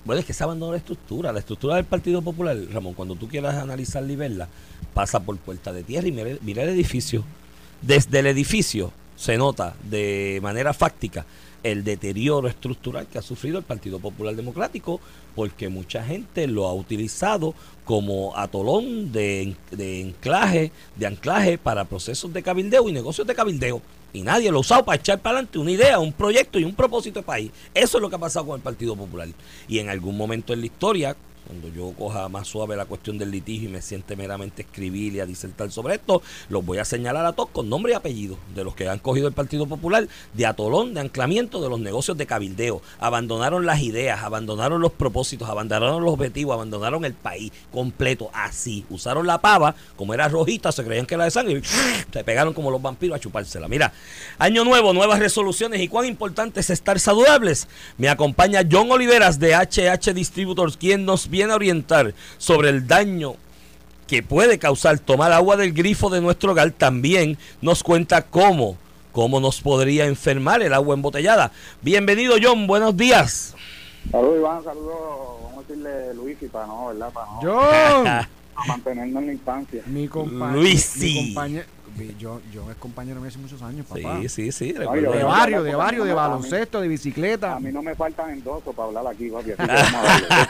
Bueno, 0.04 0.20
es 0.20 0.26
que 0.26 0.32
se 0.32 0.42
abandonó 0.42 0.72
la 0.72 0.78
estructura. 0.78 1.30
La 1.30 1.40
estructura 1.40 1.76
del 1.76 1.84
Partido 1.84 2.22
Popular, 2.22 2.56
Ramón, 2.72 2.94
cuando 2.94 3.16
tú 3.16 3.28
quieras 3.28 3.56
analizarla 3.56 4.10
y 4.10 4.16
verla, 4.16 4.48
pasa 4.94 5.20
por 5.20 5.36
puerta 5.36 5.74
de 5.74 5.82
tierra 5.82 6.08
y 6.08 6.12
mira, 6.12 6.30
mira 6.40 6.62
el 6.62 6.70
edificio. 6.70 7.22
Desde 7.82 8.18
el 8.18 8.26
edificio 8.26 8.92
se 9.16 9.38
nota 9.38 9.74
de 9.82 10.38
manera 10.42 10.74
fáctica 10.74 11.24
el 11.62 11.82
deterioro 11.84 12.48
estructural 12.48 13.06
que 13.06 13.18
ha 13.18 13.22
sufrido 13.22 13.58
el 13.58 13.64
Partido 13.64 13.98
Popular 13.98 14.34
Democrático, 14.34 15.00
porque 15.34 15.68
mucha 15.68 16.02
gente 16.04 16.46
lo 16.46 16.66
ha 16.66 16.74
utilizado 16.74 17.54
como 17.84 18.36
atolón 18.36 19.12
de, 19.12 19.54
de 19.70 20.04
anclaje, 20.04 20.72
de 20.96 21.06
anclaje 21.06 21.58
para 21.58 21.84
procesos 21.84 22.32
de 22.32 22.42
cabildeo 22.42 22.88
y 22.88 22.92
negocios 22.92 23.26
de 23.26 23.34
cabildeo. 23.34 23.82
Y 24.12 24.22
nadie 24.22 24.50
lo 24.50 24.58
ha 24.58 24.60
usado 24.60 24.84
para 24.84 24.98
echar 24.98 25.20
para 25.20 25.36
adelante 25.36 25.58
una 25.58 25.70
idea, 25.70 25.98
un 25.98 26.12
proyecto 26.12 26.58
y 26.58 26.64
un 26.64 26.74
propósito 26.74 27.20
de 27.20 27.26
país. 27.26 27.50
Eso 27.72 27.98
es 27.98 28.02
lo 28.02 28.10
que 28.10 28.16
ha 28.16 28.20
pasado 28.20 28.46
con 28.46 28.56
el 28.56 28.62
Partido 28.62 28.96
Popular. 28.96 29.28
Y 29.68 29.78
en 29.78 29.88
algún 29.88 30.16
momento 30.16 30.52
en 30.52 30.60
la 30.60 30.66
historia, 30.66 31.16
cuando 31.46 31.68
yo 31.68 31.92
coja 31.96 32.28
más 32.28 32.48
suave 32.48 32.76
la 32.76 32.84
cuestión 32.84 33.18
del 33.18 33.30
litigio 33.30 33.68
y 33.68 33.72
me 33.72 33.82
siente 33.82 34.16
meramente 34.16 34.62
escribir 34.62 35.14
y 35.14 35.20
a 35.20 35.26
disertar 35.26 35.70
sobre 35.70 35.96
esto, 35.96 36.22
los 36.48 36.64
voy 36.64 36.78
a 36.78 36.84
señalar 36.84 37.26
a 37.26 37.32
todos 37.32 37.50
con 37.50 37.68
nombre 37.68 37.92
y 37.92 37.94
apellido 37.94 38.36
de 38.54 38.64
los 38.64 38.74
que 38.74 38.88
han 38.88 38.98
cogido 38.98 39.28
el 39.28 39.34
Partido 39.34 39.66
Popular 39.66 40.06
de 40.34 40.46
atolón, 40.46 40.94
de 40.94 41.00
anclamiento 41.00 41.60
de 41.60 41.68
los 41.68 41.80
negocios 41.80 42.16
de 42.16 42.26
cabildeo. 42.26 42.82
Abandonaron 42.98 43.66
las 43.66 43.80
ideas, 43.80 44.22
abandonaron 44.22 44.80
los 44.80 44.92
propósitos, 44.92 45.48
abandonaron 45.48 46.02
los 46.02 46.12
objetivos, 46.12 46.54
abandonaron 46.54 47.04
el 47.04 47.14
país 47.14 47.52
completo 47.72 48.30
así. 48.32 48.84
Usaron 48.90 49.26
la 49.26 49.40
pava, 49.40 49.74
como 49.96 50.14
era 50.14 50.28
rojita, 50.28 50.72
se 50.72 50.84
creían 50.84 51.06
que 51.06 51.14
era 51.14 51.24
de 51.24 51.30
sangre 51.30 51.58
y 51.58 51.62
se 52.12 52.24
pegaron 52.24 52.52
como 52.52 52.70
los 52.70 52.82
vampiros 52.82 53.16
a 53.16 53.20
chupársela. 53.20 53.68
Mira, 53.68 53.92
año 54.38 54.64
nuevo, 54.64 54.92
nuevas 54.92 55.18
resoluciones 55.18 55.80
y 55.80 55.88
cuán 55.88 56.06
importante 56.06 56.60
es 56.60 56.70
estar 56.70 56.98
saludables. 57.00 57.68
Me 57.98 58.08
acompaña 58.08 58.62
John 58.70 58.90
Oliveras 58.90 59.38
de 59.38 59.54
HH 59.54 60.12
Distributors, 60.14 60.76
quien 60.76 61.04
nos 61.04 61.29
viene 61.30 61.52
a 61.52 61.56
orientar 61.56 62.14
sobre 62.38 62.68
el 62.68 62.86
daño 62.86 63.36
que 64.06 64.22
puede 64.24 64.58
causar 64.58 64.98
tomar 64.98 65.32
agua 65.32 65.56
del 65.56 65.72
grifo 65.72 66.10
de 66.10 66.20
nuestro 66.20 66.50
hogar. 66.50 66.72
También 66.72 67.38
nos 67.62 67.84
cuenta 67.84 68.22
cómo, 68.22 68.76
cómo 69.12 69.40
nos 69.40 69.60
podría 69.60 70.06
enfermar 70.06 70.62
el 70.62 70.74
agua 70.74 70.94
embotellada. 70.94 71.52
Bienvenido 71.80 72.34
John, 72.42 72.66
buenos 72.66 72.96
días. 72.96 73.54
Saludos, 74.10 74.38
Iván, 74.38 74.64
saludos, 74.64 74.96
vamos 75.44 75.58
a 75.58 75.60
decirle 75.60 76.14
Luis, 76.14 76.36
y 76.40 76.46
para 76.46 76.66
no, 76.66 76.86
¿verdad? 76.86 77.12
Para 77.12 77.26
no 77.26 77.40
John, 77.42 78.28
mantenernos 78.68 79.20
en 79.22 79.26
la 79.26 79.32
infancia. 79.32 79.82
mi 79.86 80.08
compañero. 80.08 80.60
Luisi. 80.60 81.00
Mi 81.14 81.26
compañero. 81.34 81.64
John, 82.20 82.40
John 82.54 82.70
es 82.70 82.76
compañero 82.76 83.20
mío 83.20 83.28
hace 83.28 83.38
muchos 83.38 83.60
años, 83.62 83.84
papá. 83.84 84.18
Sí, 84.22 84.28
sí, 84.28 84.52
sí. 84.52 84.72
De 84.72 84.84
yo- 84.84 84.90
barrio, 84.90 85.12
de 85.62 85.72
yo- 85.72 85.78
barrio, 85.78 86.04
de 86.04 86.10
mí- 86.10 86.16
baloncesto, 86.16 86.80
de 86.80 86.88
bicicleta. 86.88 87.56
A 87.56 87.60
mí 87.60 87.70
no 87.72 87.82
me 87.82 87.94
faltan 87.94 88.30
endosos 88.30 88.74
para 88.74 88.88
hablar 88.88 89.06
aquí, 89.08 89.28
papi, 89.28 89.50
así 89.50 89.56
que 89.60 89.66
vamos 89.66 90.00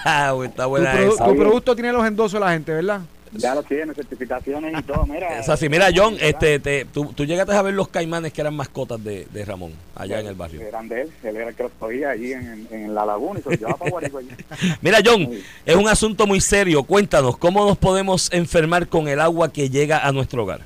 a. 0.04 0.44
Está 0.44 0.64
Tu, 0.64 0.68
buena 0.68 0.94
produ- 0.94 1.24
tu 1.26 1.36
producto 1.36 1.74
tiene 1.74 1.92
los 1.92 2.06
endosos 2.06 2.34
de 2.34 2.40
la 2.40 2.52
gente, 2.52 2.72
¿verdad? 2.72 3.00
Ya 3.32 3.54
lo 3.54 3.62
tiene, 3.62 3.94
certificaciones 3.94 4.76
y 4.76 4.82
todo, 4.82 5.06
mira. 5.06 5.38
Es 5.38 5.48
así. 5.48 5.68
Mira, 5.68 5.88
John, 5.94 6.16
este, 6.20 6.58
te, 6.58 6.84
tú, 6.84 7.12
tú 7.14 7.24
llegaste 7.24 7.52
a 7.54 7.62
ver 7.62 7.74
los 7.74 7.86
caimanes 7.88 8.32
que 8.32 8.40
eran 8.40 8.56
mascotas 8.56 9.02
de, 9.04 9.26
de 9.26 9.44
Ramón 9.44 9.72
allá 9.94 10.18
en 10.18 10.26
el 10.26 10.34
barrio. 10.34 10.60
Eran 10.62 10.88
de 10.88 11.02
él, 11.02 11.12
él 11.22 11.36
era 11.36 11.48
el 11.50 11.54
que 11.54 11.62
los 11.62 11.72
cogía 11.78 12.10
allí 12.10 12.32
en, 12.32 12.66
en, 12.72 12.92
la 12.92 13.06
laguna 13.06 13.38
y 13.38 13.42
se 13.42 13.50
llevaba 13.56 13.76
para 13.76 13.90
Guarico 13.90 14.18
allí. 14.18 14.30
Mira, 14.82 14.98
John, 15.04 15.28
Sí. 15.30 15.44
es 15.64 15.76
un 15.76 15.86
asunto 15.86 16.26
muy 16.26 16.40
serio. 16.40 16.82
Cuéntanos, 16.82 17.36
¿cómo 17.36 17.64
nos 17.64 17.78
podemos 17.78 18.32
enfermar 18.32 18.88
con 18.88 19.06
el 19.06 19.20
agua 19.20 19.52
que 19.52 19.70
llega 19.70 20.04
a 20.04 20.10
nuestro 20.10 20.42
hogar? 20.42 20.60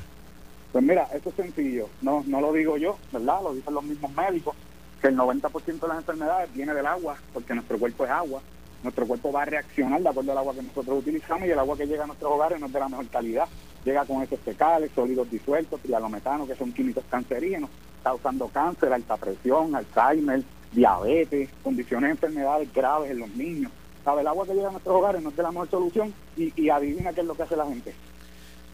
Pues 0.72 0.82
mira, 0.82 1.06
esto 1.14 1.28
es 1.28 1.36
sencillo, 1.36 1.88
no, 2.02 2.24
no 2.26 2.40
lo 2.40 2.52
digo 2.52 2.76
yo, 2.76 2.98
¿verdad? 3.12 3.40
Lo 3.44 3.54
dicen 3.54 3.74
los 3.74 3.84
mismos 3.84 4.10
médicos, 4.12 4.56
que 5.00 5.06
el 5.08 5.16
90% 5.16 5.80
de 5.80 5.86
las 5.88 5.98
enfermedades 5.98 6.52
viene 6.52 6.74
del 6.74 6.86
agua, 6.86 7.16
porque 7.32 7.54
nuestro 7.54 7.78
cuerpo 7.78 8.04
es 8.06 8.10
agua. 8.10 8.40
Nuestro 8.84 9.06
cuerpo 9.06 9.32
va 9.32 9.42
a 9.42 9.46
reaccionar 9.46 10.02
de 10.02 10.08
acuerdo 10.10 10.32
al 10.32 10.38
agua 10.38 10.54
que 10.54 10.62
nosotros 10.62 10.98
utilizamos 10.98 11.48
y 11.48 11.50
el 11.50 11.58
agua 11.58 11.74
que 11.74 11.86
llega 11.86 12.04
a 12.04 12.06
nuestros 12.06 12.30
hogares 12.30 12.60
no 12.60 12.66
es 12.66 12.72
de 12.72 12.78
la 12.78 12.88
mejor 12.90 13.08
calidad. 13.08 13.48
Llega 13.82 14.04
con 14.04 14.22
heces 14.22 14.38
fecales, 14.40 14.90
sólidos 14.94 15.30
disueltos, 15.30 15.80
trialometano, 15.80 16.46
que 16.46 16.54
son 16.54 16.70
químicos 16.70 17.02
cancerígenos, 17.10 17.70
causando 18.02 18.46
cáncer, 18.48 18.92
alta 18.92 19.16
presión, 19.16 19.74
Alzheimer, 19.74 20.42
diabetes, 20.72 21.48
condiciones 21.62 22.08
de 22.08 22.10
enfermedades 22.12 22.72
graves 22.74 23.10
en 23.10 23.20
los 23.20 23.30
niños. 23.30 23.72
¿Sabe? 24.04 24.20
El 24.20 24.26
agua 24.26 24.46
que 24.46 24.52
llega 24.52 24.68
a 24.68 24.72
nuestros 24.72 24.94
hogares 24.94 25.22
no 25.22 25.30
es 25.30 25.36
de 25.36 25.42
la 25.42 25.50
mejor 25.50 25.70
solución 25.70 26.14
y, 26.36 26.52
y 26.60 26.68
adivina 26.68 27.14
qué 27.14 27.22
es 27.22 27.26
lo 27.26 27.34
que 27.34 27.42
hace 27.42 27.56
la 27.56 27.66
gente. 27.66 27.94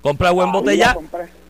Compra 0.03 0.29
agua 0.29 0.44
en 0.44 0.53
botella, 0.53 0.96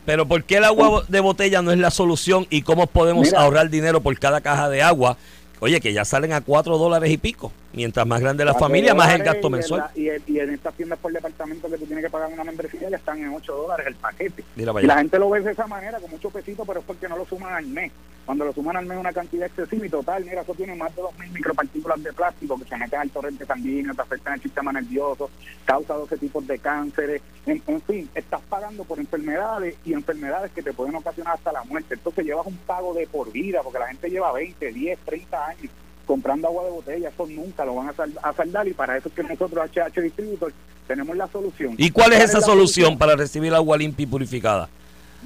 pero 0.05 0.27
¿por 0.27 0.45
qué 0.45 0.57
el 0.57 0.65
agua 0.65 1.05
de 1.09 1.21
botella 1.21 1.63
no 1.63 1.71
es 1.71 1.79
la 1.79 1.91
solución 1.91 2.47
y 2.51 2.63
cómo 2.63 2.87
podemos 2.89 3.29
Mira. 3.29 3.41
ahorrar 3.41 3.71
dinero 3.71 4.01
por 4.01 4.19
cada 4.19 4.41
caja 4.41 4.69
de 4.69 4.83
agua? 4.83 5.17
Oye, 5.61 5.81
que 5.81 5.93
ya 5.93 6.05
salen 6.05 6.33
a 6.33 6.41
cuatro 6.41 6.79
dólares 6.79 7.11
y 7.11 7.19
pico. 7.19 7.53
Mientras 7.73 8.07
más 8.07 8.21
grande 8.21 8.45
la 8.45 8.55
familia, 8.55 8.95
más 8.95 9.13
el 9.15 9.23
gasto 9.23 9.43
y 9.43 9.47
en 9.47 9.53
mensual. 9.53 9.81
la- 9.81 10.01
Y, 10.01 10.09
en- 10.09 10.23
y 10.27 10.39
en 10.41 10.51
estas 10.55 10.75
tiendas 10.75 10.99
por 10.99 11.13
departamento 11.13 11.69
que 11.71 11.77
tú 11.79 11.85
tienes 11.87 12.03
que 12.05 12.11
pagar 12.11 12.31
una 12.33 12.43
membresía 12.45 12.89
ya 12.91 12.97
están 12.97 13.19
en 13.19 13.29
8 13.35 13.55
dólares 13.55 13.87
el 13.89 13.95
paquete. 13.97 14.43
Mira 14.57 14.73
Y 14.83 14.87
la 14.87 14.97
gente 14.99 15.19
lo 15.19 15.29
ve 15.31 15.41
de 15.41 15.53
esa 15.53 15.67
manera, 15.67 15.99
con 16.01 16.11
muchos 16.11 16.33
pesitos, 16.33 16.67
pero 16.67 16.81
es 16.81 16.87
porque 16.87 17.09
no 17.09 17.17
lo 17.17 17.27
suman 17.27 17.53
al 17.55 17.67
mes. 17.67 17.93
Cuando 18.31 18.45
lo 18.45 18.53
suman 18.53 18.77
al 18.77 18.87
mes 18.87 18.97
una 18.97 19.13
cantidad 19.13 19.47
excesiva 19.49 19.85
y 19.87 19.89
total, 19.89 20.25
mira, 20.25 20.43
eso 20.43 20.55
tiene 20.55 20.77
más 20.77 20.95
de 20.95 21.03
2.000 21.03 21.33
micropartículas 21.33 22.01
de 22.01 22.13
plástico 22.13 22.57
que 22.61 22.65
se 22.65 22.77
meten 22.77 23.01
al 23.01 23.11
torrente 23.11 23.45
sanguíneo, 23.45 23.93
te 23.93 24.03
afectan 24.03 24.35
el 24.35 24.41
sistema 24.41 24.73
nervioso, 24.73 25.29
causa 25.65 25.95
12 25.95 26.17
tipos 26.17 26.47
de 26.47 26.61
cánceres. 26.61 27.23
En, 27.45 27.61
en 27.67 27.83
fin, 27.83 28.09
estás 28.15 28.41
pagando 28.49 28.85
por 28.85 29.01
enfermedades 29.01 29.75
y 29.85 29.95
enfermedades 29.95 30.53
que 30.53 30.63
te 30.63 30.73
pueden 30.73 30.95
ocasionar 30.95 31.35
hasta 31.35 31.51
la 31.51 31.65
muerte. 31.65 31.95
Entonces 31.95 32.25
llevas 32.25 32.47
un 32.47 32.57
pago 32.59 32.95
de 32.95 33.09
por 33.09 33.33
vida, 33.33 33.63
porque 33.65 33.81
la 33.81 33.89
gente 33.89 34.09
lleva 34.09 34.31
20, 34.33 34.73
10, 34.75 34.99
30 35.05 35.47
años 35.49 35.73
comprando 36.07 36.47
agua 36.47 36.65
de 36.67 36.71
botella, 36.71 37.09
eso 37.09 37.27
nunca 37.27 37.65
lo 37.65 37.75
van 37.75 37.89
a, 37.89 37.93
sal- 37.95 38.17
a 38.23 38.33
saldar 38.33 38.69
y 38.69 38.75
para 38.75 38.97
eso 38.97 39.09
es 39.09 39.15
que 39.17 39.25
nosotros, 39.25 39.69
HH 39.75 40.01
Distributor, 40.03 40.53
tenemos 40.87 41.17
la 41.17 41.27
solución. 41.27 41.75
¿Y 41.79 41.91
cuál 41.91 42.13
es 42.13 42.21
esa 42.23 42.41
solución 42.41 42.97
para 42.97 43.17
recibir 43.17 43.53
agua 43.55 43.77
limpia 43.77 44.05
y 44.05 44.07
purificada? 44.07 44.69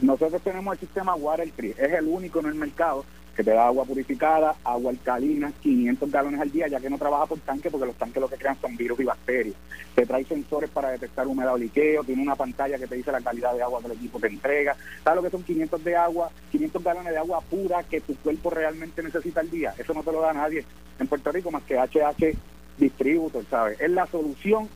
Nosotros 0.02 0.42
tenemos 0.42 0.74
el 0.74 0.80
sistema 0.80 1.14
Water 1.14 1.50
Tree, 1.52 1.74
es 1.78 1.92
el 1.92 2.06
único 2.06 2.40
en 2.40 2.46
el 2.46 2.54
mercado 2.54 3.04
que 3.34 3.42
te 3.42 3.50
da 3.50 3.66
agua 3.66 3.84
purificada, 3.84 4.54
agua 4.62 4.92
alcalina, 4.92 5.52
500 5.60 6.10
galones 6.10 6.40
al 6.40 6.50
día, 6.50 6.68
ya 6.68 6.80
que 6.80 6.88
no 6.88 6.98
trabaja 6.98 7.26
por 7.26 7.38
tanque, 7.40 7.70
porque 7.70 7.86
los 7.86 7.96
tanques 7.96 8.20
lo 8.20 8.28
que 8.28 8.36
crean 8.36 8.56
son 8.60 8.76
virus 8.76 9.00
y 9.00 9.04
bacterias. 9.04 9.56
Te 9.94 10.06
trae 10.06 10.24
sensores 10.24 10.70
para 10.70 10.90
detectar 10.90 11.26
humedad 11.26 11.54
o 11.54 11.58
liqueo, 11.58 12.04
tiene 12.04 12.22
una 12.22 12.36
pantalla 12.36 12.78
que 12.78 12.86
te 12.86 12.94
dice 12.94 13.12
la 13.12 13.20
calidad 13.20 13.54
de 13.54 13.62
agua 13.62 13.80
que 13.80 13.86
el 13.86 13.92
equipo 13.92 14.20
te 14.20 14.28
entrega. 14.28 14.76
¿Sabes 15.02 15.16
lo 15.16 15.22
que 15.22 15.30
son 15.30 15.42
500 15.42 15.84
de 15.84 15.96
agua, 15.96 16.30
500 16.52 16.84
galones 16.84 17.12
de 17.12 17.18
agua 17.18 17.40
pura 17.40 17.82
que 17.82 18.00
tu 18.00 18.14
cuerpo 18.16 18.50
realmente 18.50 19.02
necesita 19.02 19.40
al 19.40 19.50
día? 19.50 19.74
Eso 19.76 19.94
no 19.94 20.02
te 20.02 20.12
lo 20.12 20.20
da 20.20 20.32
nadie 20.32 20.64
en 20.98 21.06
Puerto 21.08 21.32
Rico 21.32 21.50
más 21.50 21.64
que 21.64 21.76
HH 21.76 22.36
Distributor, 22.78 23.44
¿sabes? 23.50 23.80
Es 23.80 23.90
la 23.90 24.06
solución 24.06 24.68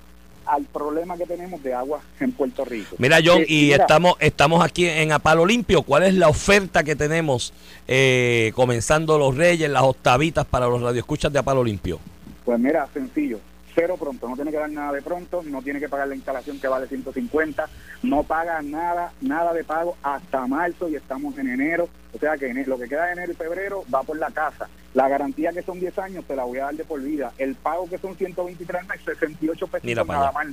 al 0.48 0.64
problema 0.64 1.16
que 1.16 1.26
tenemos 1.26 1.62
de 1.62 1.74
agua 1.74 2.00
en 2.20 2.32
Puerto 2.32 2.64
Rico. 2.64 2.96
Mira, 2.98 3.18
John, 3.24 3.42
Eh, 3.42 3.46
y 3.48 3.62
mira, 3.66 3.82
estamos 3.82 4.16
estamos 4.18 4.64
aquí 4.64 4.86
en 4.86 5.12
Apalo 5.12 5.44
Limpio. 5.44 5.82
¿Cuál 5.82 6.04
es 6.04 6.14
la 6.14 6.28
oferta 6.28 6.82
que 6.82 6.96
tenemos 6.96 7.52
eh, 7.86 8.52
comenzando 8.54 9.18
los 9.18 9.36
Reyes, 9.36 9.70
las 9.70 9.82
octavitas 9.82 10.46
para 10.46 10.66
los 10.66 10.80
radioescuchas 10.80 11.32
de 11.32 11.38
Apalo 11.38 11.62
Limpio? 11.62 12.00
Pues 12.44 12.58
mira, 12.58 12.88
sencillo, 12.94 13.40
cero 13.74 13.96
pronto, 14.00 14.28
no 14.28 14.34
tiene 14.34 14.50
que 14.50 14.56
dar 14.56 14.70
nada 14.70 14.92
de 14.92 15.02
pronto, 15.02 15.42
no 15.44 15.60
tiene 15.62 15.78
que 15.80 15.88
pagar 15.88 16.08
la 16.08 16.14
instalación 16.14 16.58
que 16.58 16.66
vale 16.66 16.88
150, 16.88 17.68
no 18.02 18.22
paga 18.22 18.62
nada, 18.62 19.12
nada 19.20 19.52
de 19.52 19.64
pago 19.64 19.96
hasta 20.02 20.46
marzo 20.46 20.88
y 20.88 20.96
estamos 20.96 21.36
en 21.38 21.48
enero, 21.48 21.88
o 22.14 22.18
sea 22.18 22.36
que 22.36 22.52
lo 22.52 22.78
que 22.78 22.88
queda 22.88 23.06
de 23.06 23.12
enero 23.12 23.32
y 23.32 23.36
febrero 23.36 23.84
va 23.92 24.02
por 24.02 24.18
la 24.18 24.30
casa. 24.30 24.68
La 24.94 25.08
garantía 25.08 25.52
que 25.52 25.62
son 25.62 25.80
10 25.80 25.98
años 25.98 26.24
te 26.24 26.34
la 26.34 26.44
voy 26.44 26.58
a 26.58 26.64
dar 26.64 26.74
de 26.74 26.84
por 26.84 27.02
vida, 27.02 27.32
el 27.38 27.54
pago 27.54 27.88
que 27.88 27.98
son 27.98 28.16
123 28.16 28.86
meses, 28.86 29.04
68 29.04 29.66
pesos 29.66 29.84
Mira 29.84 30.04
nada 30.04 30.32
más. 30.32 30.46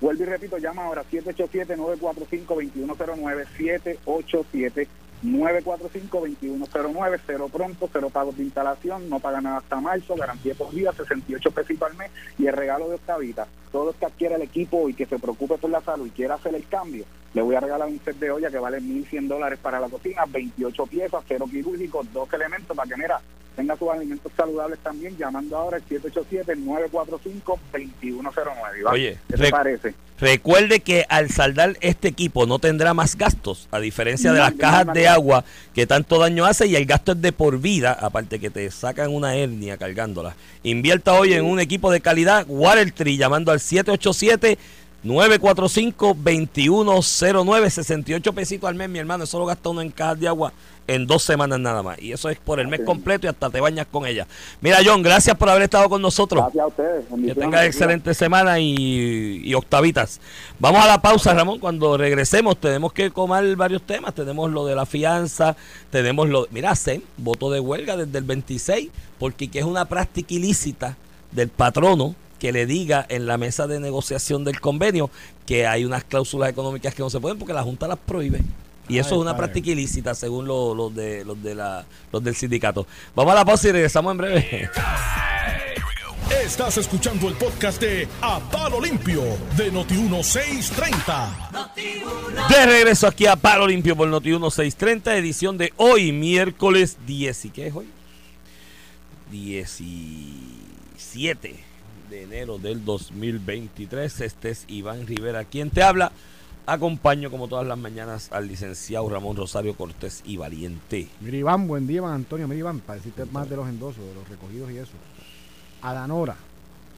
Vuelvo 0.00 0.22
y 0.22 0.26
repito, 0.26 0.56
llama 0.56 0.84
ahora 0.84 1.04
787-945-2109, 1.12 3.46
945-2109, 5.22 7.20
cero 7.26 7.50
pronto, 7.52 7.88
cero 7.92 8.10
pagos 8.10 8.36
de 8.36 8.44
instalación, 8.44 9.08
no 9.10 9.20
paga 9.20 9.40
nada 9.40 9.58
hasta 9.58 9.80
marzo, 9.80 10.16
garantía 10.16 10.54
por 10.54 10.70
día, 10.72 10.92
68 10.92 11.50
pesitos 11.50 11.90
al 11.90 11.96
mes 11.96 12.10
y 12.38 12.46
el 12.46 12.54
regalo 12.54 12.88
de 12.88 12.94
Octavita. 12.96 13.46
Todo 13.70 13.90
el 13.90 13.96
que 13.96 14.06
adquiera 14.06 14.36
el 14.36 14.42
equipo 14.42 14.88
y 14.88 14.94
que 14.94 15.06
se 15.06 15.18
preocupe 15.18 15.58
por 15.58 15.70
la 15.70 15.80
salud 15.80 16.06
y 16.06 16.10
quiera 16.10 16.34
hacer 16.34 16.54
el 16.54 16.66
cambio, 16.66 17.04
le 17.34 17.42
voy 17.42 17.54
a 17.54 17.60
regalar 17.60 17.88
un 17.88 18.00
set 18.04 18.16
de 18.18 18.30
olla 18.30 18.50
que 18.50 18.58
vale 18.58 18.80
1.100 18.80 19.28
dólares 19.28 19.58
para 19.62 19.78
la 19.80 19.88
cocina, 19.88 20.22
28 20.28 20.86
piezas, 20.86 21.22
cero 21.28 21.46
quirúrgicos, 21.50 22.06
dos 22.12 22.32
elementos 22.32 22.76
para 22.76 22.88
que, 22.88 22.96
mira, 22.96 23.20
tenga 23.56 23.76
sus 23.76 23.88
alimentos 23.90 24.32
saludables 24.36 24.78
también, 24.80 25.16
llamando 25.16 25.56
ahora 25.56 25.76
al 25.76 25.84
787-945-2109. 25.88 28.80
Iván. 28.80 28.94
Oye, 28.94 29.18
¿qué 29.28 29.36
te 29.36 29.42
rec- 29.44 29.50
parece? 29.50 29.94
Recuerde 30.18 30.80
que 30.80 31.06
al 31.08 31.30
saldar 31.30 31.76
este 31.80 32.08
equipo 32.08 32.44
no 32.46 32.58
tendrá 32.58 32.92
más 32.92 33.16
gastos, 33.16 33.68
a 33.70 33.80
diferencia 33.80 34.32
de 34.32 34.38
No, 34.38 34.44
las 34.44 34.52
cajas 34.54 34.92
de 34.92 35.08
agua 35.08 35.44
que 35.74 35.86
tanto 35.86 36.18
daño 36.18 36.44
hace 36.44 36.66
y 36.66 36.76
el 36.76 36.84
gasto 36.84 37.12
es 37.12 37.22
de 37.22 37.32
por 37.32 37.58
vida, 37.58 37.92
aparte 37.98 38.38
que 38.38 38.50
te 38.50 38.70
sacan 38.70 39.14
una 39.14 39.34
hernia 39.34 39.78
cargándola. 39.78 40.34
Invierta 40.62 41.14
hoy 41.14 41.32
en 41.32 41.46
un 41.46 41.58
equipo 41.58 41.90
de 41.90 42.02
calidad 42.02 42.44
Water 42.48 42.92
Tree 42.92 43.16
llamando 43.16 43.50
al 43.50 43.60
787 43.60 44.58
945-2109, 45.04 47.70
68 47.70 48.32
pesitos 48.32 48.68
al 48.68 48.74
mes, 48.74 48.88
mi 48.88 48.98
hermano. 48.98 49.22
Eso 49.24 49.38
lo 49.38 49.44
gasta 49.46 49.68
uno 49.70 49.80
en 49.80 49.90
cajas 49.90 50.20
de 50.20 50.28
agua 50.28 50.52
en 50.86 51.06
dos 51.06 51.22
semanas 51.22 51.58
nada 51.60 51.82
más. 51.82 51.98
Y 52.00 52.12
eso 52.12 52.28
es 52.28 52.36
por 52.38 52.60
el 52.60 52.68
mes 52.68 52.82
completo 52.84 53.26
y 53.26 53.30
hasta 53.30 53.48
te 53.48 53.60
bañas 53.60 53.86
con 53.90 54.06
ella. 54.06 54.26
Mira, 54.60 54.78
John, 54.84 55.02
gracias 55.02 55.34
por 55.36 55.48
haber 55.48 55.62
estado 55.62 55.88
con 55.88 56.02
nosotros. 56.02 56.42
Gracias 56.42 56.64
a 56.64 56.66
ustedes. 56.66 57.06
Que 57.24 57.34
tengas 57.34 57.64
excelente 57.64 58.12
semana 58.12 58.58
y, 58.58 59.40
y 59.44 59.54
octavitas. 59.54 60.20
Vamos 60.58 60.84
a 60.84 60.88
la 60.88 61.00
pausa, 61.00 61.32
Ramón. 61.32 61.60
Cuando 61.60 61.96
regresemos 61.96 62.58
tenemos 62.58 62.92
que 62.92 63.10
comer 63.10 63.56
varios 63.56 63.80
temas. 63.82 64.14
Tenemos 64.14 64.50
lo 64.50 64.66
de 64.66 64.74
la 64.74 64.84
fianza, 64.84 65.56
tenemos 65.90 66.28
lo... 66.28 66.46
Mira, 66.50 66.74
SEM, 66.74 67.00
voto 67.16 67.50
de 67.50 67.60
huelga 67.60 67.96
desde 67.96 68.18
el 68.18 68.24
26, 68.24 68.90
porque 69.18 69.48
que 69.48 69.60
es 69.60 69.64
una 69.64 69.84
práctica 69.84 70.34
ilícita 70.34 70.96
del 71.30 71.48
patrono 71.48 72.16
que 72.40 72.50
le 72.50 72.66
diga 72.66 73.06
en 73.08 73.26
la 73.26 73.38
mesa 73.38 73.68
de 73.68 73.78
negociación 73.78 74.42
del 74.42 74.60
convenio 74.60 75.08
que 75.46 75.68
hay 75.68 75.84
unas 75.84 76.02
cláusulas 76.02 76.50
económicas 76.50 76.92
que 76.94 77.02
no 77.02 77.10
se 77.10 77.20
pueden 77.20 77.38
porque 77.38 77.52
la 77.52 77.62
Junta 77.62 77.86
las 77.86 77.98
prohíbe. 77.98 78.40
Y 78.88 78.98
eso 78.98 79.10
Ay, 79.10 79.14
es 79.14 79.20
una 79.20 79.30
padre. 79.32 79.44
práctica 79.46 79.70
ilícita 79.70 80.14
según 80.16 80.48
lo- 80.48 80.74
los 80.74 80.92
de, 80.92 81.24
los, 81.24 81.40
de 81.40 81.54
la, 81.54 81.84
los 82.10 82.24
del 82.24 82.34
sindicato. 82.34 82.84
Vamos 83.14 83.30
a 83.32 83.36
la 83.36 83.44
pausa 83.44 83.68
y 83.68 83.72
regresamos 83.72 84.10
en 84.10 84.18
breve. 84.18 84.68
Estás 86.44 86.76
escuchando 86.78 87.28
el 87.28 87.34
podcast 87.34 87.80
de 87.80 88.08
A 88.22 88.40
Palo 88.40 88.80
Limpio 88.80 89.22
de 89.56 89.72
Noti1630. 89.72 91.50
De 92.48 92.66
regreso 92.66 93.06
aquí 93.06 93.26
a 93.26 93.36
Palo 93.36 93.66
Limpio 93.68 93.94
por 93.96 94.08
Noti 94.08 94.30
1630, 94.30 95.16
edición 95.16 95.56
de 95.58 95.72
hoy, 95.76 96.10
miércoles 96.12 96.96
10. 97.06 97.44
¿Y 97.44 97.50
qué 97.50 97.66
es 97.68 97.74
hoy? 97.74 97.86
17 99.30 101.54
de 102.10 102.24
enero 102.24 102.58
del 102.58 102.84
2023. 102.84 104.20
Este 104.20 104.50
es 104.50 104.64
Iván 104.68 105.06
Rivera, 105.06 105.44
quien 105.44 105.70
te 105.70 105.82
habla. 105.82 106.10
Acompaño 106.66 107.30
como 107.30 107.48
todas 107.48 107.66
las 107.66 107.78
mañanas 107.78 108.30
al 108.32 108.48
licenciado 108.48 109.08
Ramón 109.08 109.36
Rosario 109.36 109.76
Cortés 109.76 110.22
y 110.24 110.36
Valiente. 110.36 111.08
Mira, 111.20 111.36
Iván, 111.36 111.68
buen 111.68 111.86
día, 111.86 111.98
Iván 111.98 112.14
Antonio. 112.14 112.48
Mira, 112.48 112.58
Iván, 112.58 112.80
para 112.80 112.98
decirte 112.98 113.24
más 113.26 113.48
de 113.48 113.56
los 113.56 113.68
endosos, 113.68 114.04
de 114.04 114.14
los 114.14 114.28
recogidos 114.28 114.70
y 114.72 114.78
eso. 114.78 114.92
Adanora, 115.82 116.36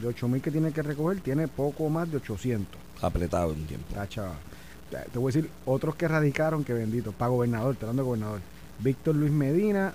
de 0.01 0.09
8000 0.09 0.43
que 0.43 0.51
tiene 0.51 0.73
que 0.73 0.83
recoger, 0.83 1.21
tiene 1.21 1.47
poco 1.47 1.89
más 1.91 2.11
de 2.11 2.17
800. 2.17 2.81
Apretado 3.03 3.53
en 3.53 3.61
un 3.61 3.67
tiempo. 3.67 3.95
Te 4.91 5.19
voy 5.19 5.33
a 5.33 5.35
decir, 5.35 5.51
otros 5.67 5.95
que 5.95 6.09
radicaron, 6.09 6.65
que 6.65 6.73
bendito, 6.73 7.13
para 7.13 7.29
gobernador, 7.29 7.77
te 7.77 7.85
hablando 7.85 8.03
de 8.03 8.07
gobernador. 8.07 8.41
Víctor 8.79 9.15
Luis 9.15 9.31
Medina 9.31 9.95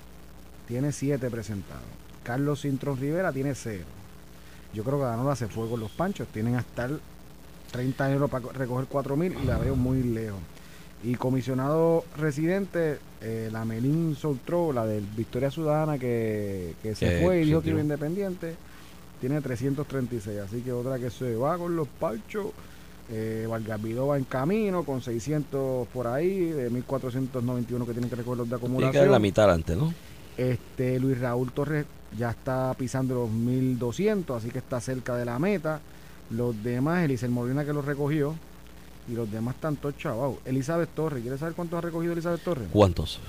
tiene 0.68 0.92
7 0.92 1.30
presentados. 1.30 1.84
Carlos 2.24 2.62
Cintrón 2.62 3.00
Rivera 3.00 3.32
tiene 3.32 3.54
0. 3.56 3.84
Yo 4.74 4.84
creo 4.84 4.98
que 5.00 5.06
Adanora 5.06 5.36
se 5.36 5.48
fue 5.48 5.70
con 5.70 5.80
los 5.80 5.92
panchos. 5.92 6.28
Tienen 6.28 6.56
hasta 6.56 6.86
el 6.86 7.00
30 7.72 8.06
de 8.06 8.12
enero 8.12 8.28
para 8.28 8.44
co- 8.44 8.52
recoger 8.52 8.86
4000 8.88 9.36
y 9.44 9.46
la 9.46 9.58
veo 9.58 9.76
muy 9.76 10.04
lejos. 10.04 10.40
Y 11.04 11.16
comisionado 11.16 12.04
residente, 12.18 12.98
eh, 13.22 13.50
la 13.52 13.66
Melín 13.66 14.16
Soltró, 14.16 14.74
la 14.74 14.86
del 14.86 15.06
Victoria 15.16 15.52
Ciudadana, 15.52 15.98
que, 15.98 16.74
que 16.82 16.96
se 16.96 17.22
fue 17.24 17.42
y 17.42 17.46
dijo 17.46 17.62
que 17.62 17.70
iba 17.70 17.82
independiente, 17.82 18.56
tiene 19.22 19.40
336. 19.42 20.40
Así 20.40 20.62
que 20.62 20.72
otra 20.72 20.98
que 21.00 21.10
se 21.10 21.36
va 21.36 21.58
con 21.58 21.76
los 21.76 21.88
panchos. 21.88 22.48
Eh, 23.10 23.46
va 23.50 24.18
en 24.18 24.26
camino 24.26 24.84
con 24.84 25.02
600 25.02 25.88
por 25.94 26.08
ahí, 26.08 26.50
de 26.50 26.70
1491 26.70 27.86
que 27.86 27.92
tienen 27.94 28.10
que 28.10 28.18
recoger 28.18 28.40
los 28.40 28.50
de 28.50 28.58
Tiene 28.58 28.70
que 28.70 28.76
acumulación. 28.76 29.12
la 29.12 29.20
mitad 29.20 29.50
antes, 29.50 29.78
¿no? 29.78 29.94
Este 30.38 31.00
Luis 31.00 31.20
Raúl 31.20 31.52
Torres 31.52 31.86
ya 32.18 32.30
está 32.32 32.74
pisando 32.78 33.16
los 33.16 33.30
1200, 33.30 34.38
así 34.38 34.50
que 34.52 34.60
está 34.60 34.80
cerca 34.80 35.16
de 35.16 35.26
la 35.26 35.40
meta. 35.40 35.80
Los 36.30 36.62
demás, 36.64 37.04
Elizabeth 37.06 37.34
Molina 37.34 37.66
que 37.66 37.74
los 37.74 37.84
recogió. 37.86 38.36
Y 39.10 39.14
los 39.14 39.32
demás 39.32 39.56
están 39.56 39.78
todos 39.78 39.98
chavados. 39.98 40.36
Elizabeth 40.46 40.90
Torres, 40.94 41.22
¿quieres 41.22 41.40
saber 41.40 41.56
cuántos 41.56 41.78
ha 41.78 41.82
recogido 41.82 42.12
Elizabeth 42.14 42.44
Torres? 42.44 42.68
¿Cuántos? 42.74 43.20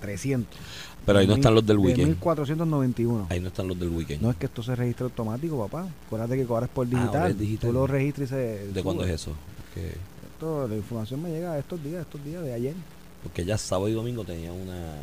300. 0.00 0.58
Pero 1.04 1.18
ahí 1.18 1.26
no 1.26 1.34
están 1.34 1.54
los 1.54 1.66
del 1.66 1.76
De 1.76 1.82
weekend. 1.82 2.08
1491. 2.08 3.26
Ahí 3.28 3.40
no 3.40 3.48
están 3.48 3.68
los 3.68 3.78
del 3.78 3.90
weekend. 3.90 4.22
No 4.22 4.30
es 4.30 4.36
que 4.36 4.46
esto 4.46 4.62
se 4.62 4.74
registre 4.74 5.04
automático, 5.04 5.58
papá. 5.68 5.86
Acuérdate 6.06 6.36
que 6.36 6.42
es 6.42 6.48
por 6.48 6.62
Ah, 6.64 6.90
digital. 6.90 7.06
ahora 7.08 7.28
es 7.28 7.38
digital. 7.38 7.70
Tú 7.70 7.74
lo 7.74 7.86
registras 7.86 8.28
y 8.28 8.30
se. 8.30 8.72
¿De 8.72 8.82
cuándo 8.82 9.04
es 9.04 9.10
eso? 9.10 9.32
Porque, 9.74 9.88
Esto, 10.32 10.66
la 10.68 10.76
información 10.76 11.22
me 11.22 11.28
llega 11.30 11.58
estos 11.58 11.82
días, 11.84 12.00
estos 12.00 12.24
días 12.24 12.42
de 12.42 12.54
ayer. 12.54 12.74
Porque 13.22 13.44
ya 13.44 13.58
sábado 13.58 13.88
y 13.88 13.92
domingo 13.92 14.24
tenía 14.24 14.52
una 14.52 14.94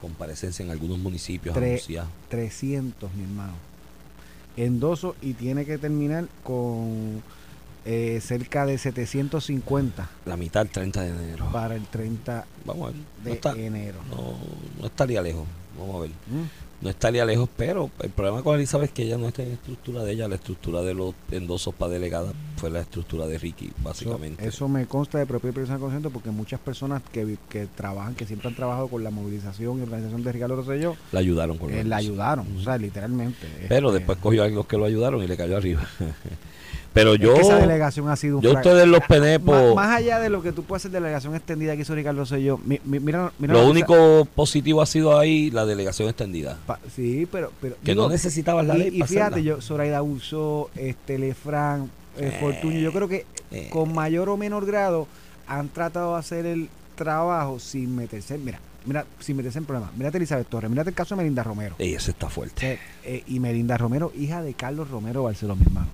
comparecencia 0.00 0.64
en 0.64 0.70
algunos 0.70 0.98
municipios 0.98 1.56
Tre- 1.56 1.66
anunciada. 1.68 2.08
300, 2.28 3.12
mi 3.14 3.22
hermano. 3.24 3.54
Endoso 4.56 5.16
y 5.20 5.34
tiene 5.34 5.64
que 5.66 5.76
terminar 5.76 6.26
con 6.42 7.22
eh, 7.84 8.20
cerca 8.22 8.64
de 8.66 8.78
750 8.78 10.08
La 10.24 10.36
mitad 10.36 10.62
el 10.62 10.70
30 10.70 11.02
de 11.02 11.08
enero. 11.10 11.48
para 11.52 11.76
el 11.76 11.84
30 11.86 12.46
Vamos 12.64 12.88
a 12.88 12.92
ver. 12.92 12.96
No, 12.96 13.24
de 13.24 13.32
está- 13.32 13.52
enero. 13.52 13.98
no, 14.10 14.34
no 14.80 14.86
estaría 14.86 15.20
lejos. 15.22 15.46
Vamos 15.78 15.96
a 15.96 15.98
ver. 16.00 16.10
¿Mm? 16.10 16.65
No 16.80 16.90
estaría 16.90 17.24
lejos, 17.24 17.48
pero 17.56 17.90
el 18.00 18.10
problema 18.10 18.42
con 18.42 18.56
Elizabeth 18.56 18.90
es 18.90 18.94
que 18.94 19.02
ella 19.04 19.16
no 19.16 19.28
está 19.28 19.42
en 19.42 19.48
la 19.48 19.54
estructura 19.54 20.04
de 20.04 20.12
ella. 20.12 20.28
La 20.28 20.34
estructura 20.34 20.82
de 20.82 20.94
los 20.94 21.14
endosos 21.30 21.74
para 21.74 21.92
delegada 21.92 22.32
fue 22.56 22.70
la 22.70 22.80
estructura 22.80 23.26
de 23.26 23.38
Ricky, 23.38 23.72
básicamente. 23.82 24.46
eso 24.46 24.68
me 24.68 24.86
consta 24.86 25.18
de 25.18 25.26
propia 25.26 25.52
persona 25.52 25.78
consciente 25.78 26.10
porque 26.10 26.30
muchas 26.30 26.60
personas 26.60 27.02
que, 27.12 27.38
que 27.48 27.66
trabajan, 27.66 28.14
que 28.14 28.26
siempre 28.26 28.48
han 28.48 28.54
trabajado 28.54 28.88
con 28.88 29.02
la 29.02 29.10
movilización 29.10 29.78
y 29.78 29.82
organización 29.82 30.22
de 30.22 30.32
Ricardo 30.32 30.56
Rosselló, 30.56 30.96
la 31.12 31.20
ayudaron 31.20 31.58
con 31.58 31.72
eh, 31.72 31.82
la 31.84 31.96
ayudaron, 31.96 32.46
o 32.56 32.62
sea, 32.62 32.76
literalmente. 32.76 33.46
Pero 33.68 33.88
Este, 33.88 33.98
después 33.98 34.18
cogió 34.18 34.44
a 34.44 34.48
los 34.48 34.66
que 34.66 34.76
lo 34.76 34.84
ayudaron 34.84 35.22
y 35.22 35.26
le 35.26 35.36
cayó 35.36 35.56
arriba. 35.56 35.86
pero 36.92 37.14
es 37.14 37.20
yo, 37.20 37.34
que 37.34 37.40
esa 37.40 37.56
delegación 37.56 38.08
ha 38.08 38.16
sido 38.16 38.36
un 38.38 38.42
yo 38.42 38.50
fracaso. 38.52 38.70
ustedes 38.70 38.88
los 38.88 39.00
Más, 39.00 39.08
penepos, 39.08 39.74
más 39.74 39.96
allá 39.98 40.18
de 40.18 40.28
lo 40.30 40.42
que 40.42 40.52
tú 40.52 40.62
puedes 40.64 40.82
hacer 40.82 40.90
delegación 40.92 41.34
extendida 41.34 41.74
que 41.76 41.82
hizo 41.82 41.94
Ricardo 41.94 42.20
Rosselló, 42.20 42.58
mi- 42.64 42.80
mi- 42.84 43.00
mira, 43.00 43.32
mira 43.38 43.52
lo 43.54 43.58
cosa- 43.60 43.70
único 43.70 44.24
positivo 44.34 44.82
ha 44.82 44.86
sido 44.86 45.18
ahí 45.18 45.50
la 45.50 45.66
delegación 45.66 46.08
extendida. 46.08 46.58
Pa- 46.66 46.78
sí, 46.94 47.26
pero, 47.30 47.52
pero 47.60 47.76
Que 47.84 47.92
digo, 47.92 48.04
no 48.04 48.08
necesitabas 48.10 48.66
la 48.66 48.76
y, 48.76 48.78
ley 48.78 48.88
y 48.88 49.02
fíjate, 49.02 49.20
hacerla. 49.36 49.38
yo, 49.40 49.60
Zoraida 49.60 50.02
Uso, 50.02 50.70
este 50.76 51.18
Lefran, 51.18 51.90
eh, 52.18 52.30
Eh, 52.32 52.38
Fortuño, 52.40 52.78
yo 52.80 52.92
creo 52.92 53.08
que 53.08 53.26
eh. 53.50 53.68
con 53.70 53.92
mayor 53.94 54.28
o 54.30 54.36
menor 54.36 54.64
grado 54.66 55.06
han 55.46 55.68
tratado 55.68 56.14
de 56.14 56.18
hacer 56.20 56.46
el 56.46 56.68
trabajo 56.94 57.58
sin 57.60 57.94
meterse, 57.94 58.38
mira, 58.38 58.58
mira, 58.86 59.04
sin 59.20 59.36
meterse 59.36 59.58
en 59.58 59.66
problemas. 59.66 59.94
Mírate 59.96 60.16
Elizabeth 60.16 60.48
Torres, 60.48 60.70
mírate 60.70 60.88
el 60.90 60.96
caso 60.96 61.14
de 61.14 61.18
Melinda 61.22 61.42
Romero. 61.42 61.74
Ey, 61.78 61.92
ese 61.94 62.12
está 62.12 62.30
fuerte. 62.30 62.72
Eh, 62.72 62.78
eh, 63.04 63.22
y 63.26 63.38
Melinda 63.38 63.76
Romero, 63.76 64.12
hija 64.18 64.40
de 64.42 64.54
Carlos 64.54 64.88
Romero 64.90 65.24
Barceló, 65.24 65.54
mi 65.56 65.62
hermano. 65.64 65.88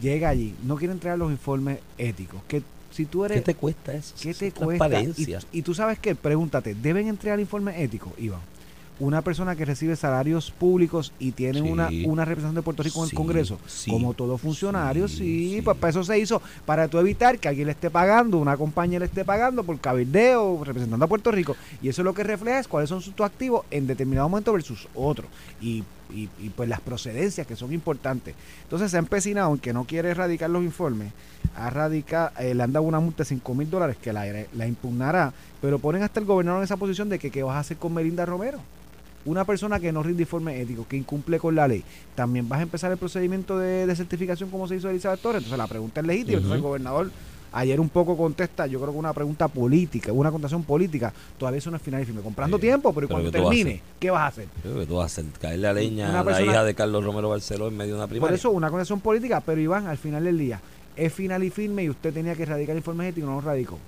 Llega 0.00 0.28
allí, 0.28 0.54
no 0.64 0.76
quiere 0.76 0.92
entregar 0.92 1.18
los 1.18 1.30
informes 1.30 1.78
éticos. 1.98 2.40
Que 2.48 2.62
si 2.90 3.04
tú 3.06 3.24
eres 3.24 3.38
¿Qué 3.38 3.44
te 3.44 3.54
cuesta 3.54 3.94
eso? 3.94 4.14
¿Qué 4.20 4.34
te 4.34 4.52
cuesta? 4.52 4.88
transparencia. 4.88 5.40
Y, 5.52 5.58
y 5.58 5.62
tú 5.62 5.74
sabes 5.74 5.98
qué, 5.98 6.14
pregúntate, 6.14 6.74
¿deben 6.74 7.08
entregar 7.08 7.40
informes 7.40 7.78
éticos, 7.78 8.12
Iván? 8.18 8.40
Una 8.98 9.20
persona 9.20 9.54
que 9.54 9.66
recibe 9.66 9.94
salarios 9.94 10.50
públicos 10.50 11.12
y 11.18 11.32
tiene 11.32 11.60
Sí. 11.60 11.68
una, 11.68 11.90
una 12.06 12.24
representación 12.24 12.54
de 12.54 12.62
Puerto 12.62 12.82
Rico 12.82 13.02
en 13.04 13.10
Sí, 13.10 13.14
el 13.14 13.16
Congreso, 13.18 13.58
sí, 13.66 13.90
como 13.90 14.14
todo 14.14 14.38
funcionario, 14.38 15.06
sí. 15.06 15.60
pues 15.62 15.76
para 15.76 15.90
eso 15.90 16.02
se 16.02 16.18
hizo, 16.18 16.40
para 16.64 16.88
tú 16.88 16.98
evitar 16.98 17.38
que 17.38 17.48
alguien 17.48 17.66
le 17.66 17.72
esté 17.72 17.90
pagando, 17.90 18.38
una 18.38 18.56
compañía 18.56 18.98
le 18.98 19.04
esté 19.04 19.22
pagando 19.22 19.64
por 19.64 19.78
cabildeo, 19.80 20.64
representando 20.64 21.04
a 21.04 21.08
Puerto 21.08 21.30
Rico, 21.30 21.54
y 21.82 21.90
eso 21.90 22.02
lo 22.02 22.14
que 22.14 22.24
refleja 22.24 22.58
es 22.58 22.68
cuáles 22.68 22.88
son 22.88 23.02
sus 23.02 23.12
activos 23.20 23.66
en 23.70 23.86
determinado 23.86 24.30
momento 24.30 24.54
versus 24.54 24.88
otro, 24.94 25.26
y, 25.60 25.84
y, 26.12 26.28
y, 26.38 26.50
pues 26.50 26.68
las 26.68 26.80
procedencias 26.80 27.46
que 27.46 27.56
son 27.56 27.72
importantes. 27.72 28.34
Entonces 28.62 28.90
se 28.90 28.96
ha 28.96 29.00
empecinado 29.00 29.52
en 29.52 29.58
que 29.58 29.72
no 29.72 29.84
quiere 29.84 30.10
erradicar 30.10 30.48
los 30.50 30.62
informes, 30.62 31.12
ha 31.56 31.70
radica- 31.70 32.32
eh, 32.38 32.54
le 32.54 32.62
han 32.62 32.72
dado 32.72 32.84
una 32.84 33.00
multa 33.00 33.22
de 33.24 33.28
5 33.28 33.54
mil 33.54 33.70
dólares 33.70 33.96
que 34.00 34.12
la, 34.12 34.24
la 34.54 34.66
impugnará, 34.66 35.32
pero 35.60 35.78
ponen 35.78 36.02
hasta 36.02 36.20
el 36.20 36.26
gobernador 36.26 36.60
en 36.60 36.64
esa 36.64 36.76
posición 36.76 37.08
de 37.08 37.18
que 37.18 37.30
qué 37.30 37.42
vas 37.42 37.56
a 37.56 37.60
hacer 37.60 37.76
con 37.76 37.92
Melinda 37.94 38.24
Romero. 38.26 38.58
Una 39.24 39.44
persona 39.44 39.80
que 39.80 39.90
no 39.90 40.04
rinde 40.04 40.22
informe 40.22 40.60
ético, 40.60 40.86
que 40.86 40.96
incumple 40.96 41.40
con 41.40 41.56
la 41.56 41.66
ley, 41.66 41.82
también 42.14 42.48
vas 42.48 42.60
a 42.60 42.62
empezar 42.62 42.92
el 42.92 42.96
procedimiento 42.98 43.58
de, 43.58 43.84
de 43.86 43.96
certificación 43.96 44.50
como 44.50 44.68
se 44.68 44.76
hizo 44.76 44.88
Elizabeth 44.88 45.20
Torres. 45.20 45.38
Entonces 45.40 45.58
la 45.58 45.66
pregunta 45.66 46.00
es 46.00 46.06
legítima. 46.06 46.36
Entonces 46.36 46.56
el 46.56 46.62
gobernador 46.62 47.10
ayer 47.56 47.80
un 47.80 47.88
poco 47.88 48.16
contesta, 48.16 48.66
yo 48.66 48.78
creo 48.80 48.92
que 48.92 48.98
una 48.98 49.12
pregunta 49.12 49.48
política, 49.48 50.12
una 50.12 50.30
contestación 50.30 50.62
política, 50.62 51.12
todavía 51.38 51.58
eso 51.58 51.70
no 51.70 51.76
es 51.78 51.82
final 51.82 52.02
y 52.02 52.04
firme. 52.04 52.20
Comprando 52.20 52.58
Sí. 52.58 52.62
tiempo, 52.62 52.92
pero, 52.92 53.08
Pero 53.08 53.14
cuando 53.20 53.30
¿qué 53.32 53.38
tú 53.38 53.44
vas 53.44 53.52
a 53.52 53.56
termine, 53.56 53.82
¿qué 53.98 54.10
vas 54.10 54.20
a 54.22 54.26
hacer? 54.26 54.48
Creo 54.62 54.78
que 54.78 54.86
tú 54.86 54.96
vas 54.96 55.18
a 55.18 55.20
hacer 55.22 55.58
la 55.58 55.72
leña 55.72 56.10
Una 56.10 56.20
a 56.20 56.24
la 56.24 56.42
hija 56.42 56.64
de 56.64 56.74
Carlos 56.74 57.04
Romero 57.04 57.28
Barceló 57.30 57.68
en 57.68 57.76
medio 57.76 57.94
de 57.94 57.98
una 58.00 58.06
primaria. 58.08 58.28
Por 58.30 58.34
eso 58.38 58.50
una 58.50 58.68
contestación 58.70 59.00
política, 59.00 59.40
pero 59.40 59.60
Iván, 59.60 59.86
al 59.86 59.96
final 59.98 60.24
del 60.24 60.36
día, 60.38 60.60
es 60.96 61.12
final 61.12 61.42
y 61.44 61.50
firme 61.50 61.84
y 61.84 61.90
usted 61.90 62.12
tenía 62.12 62.34
que 62.34 62.42
erradicar 62.42 62.76
informes 62.76 63.08
éticos 63.10 63.26
y 63.28 63.30
no 63.30 63.36
los 63.36 63.44
radicó. 63.44 63.78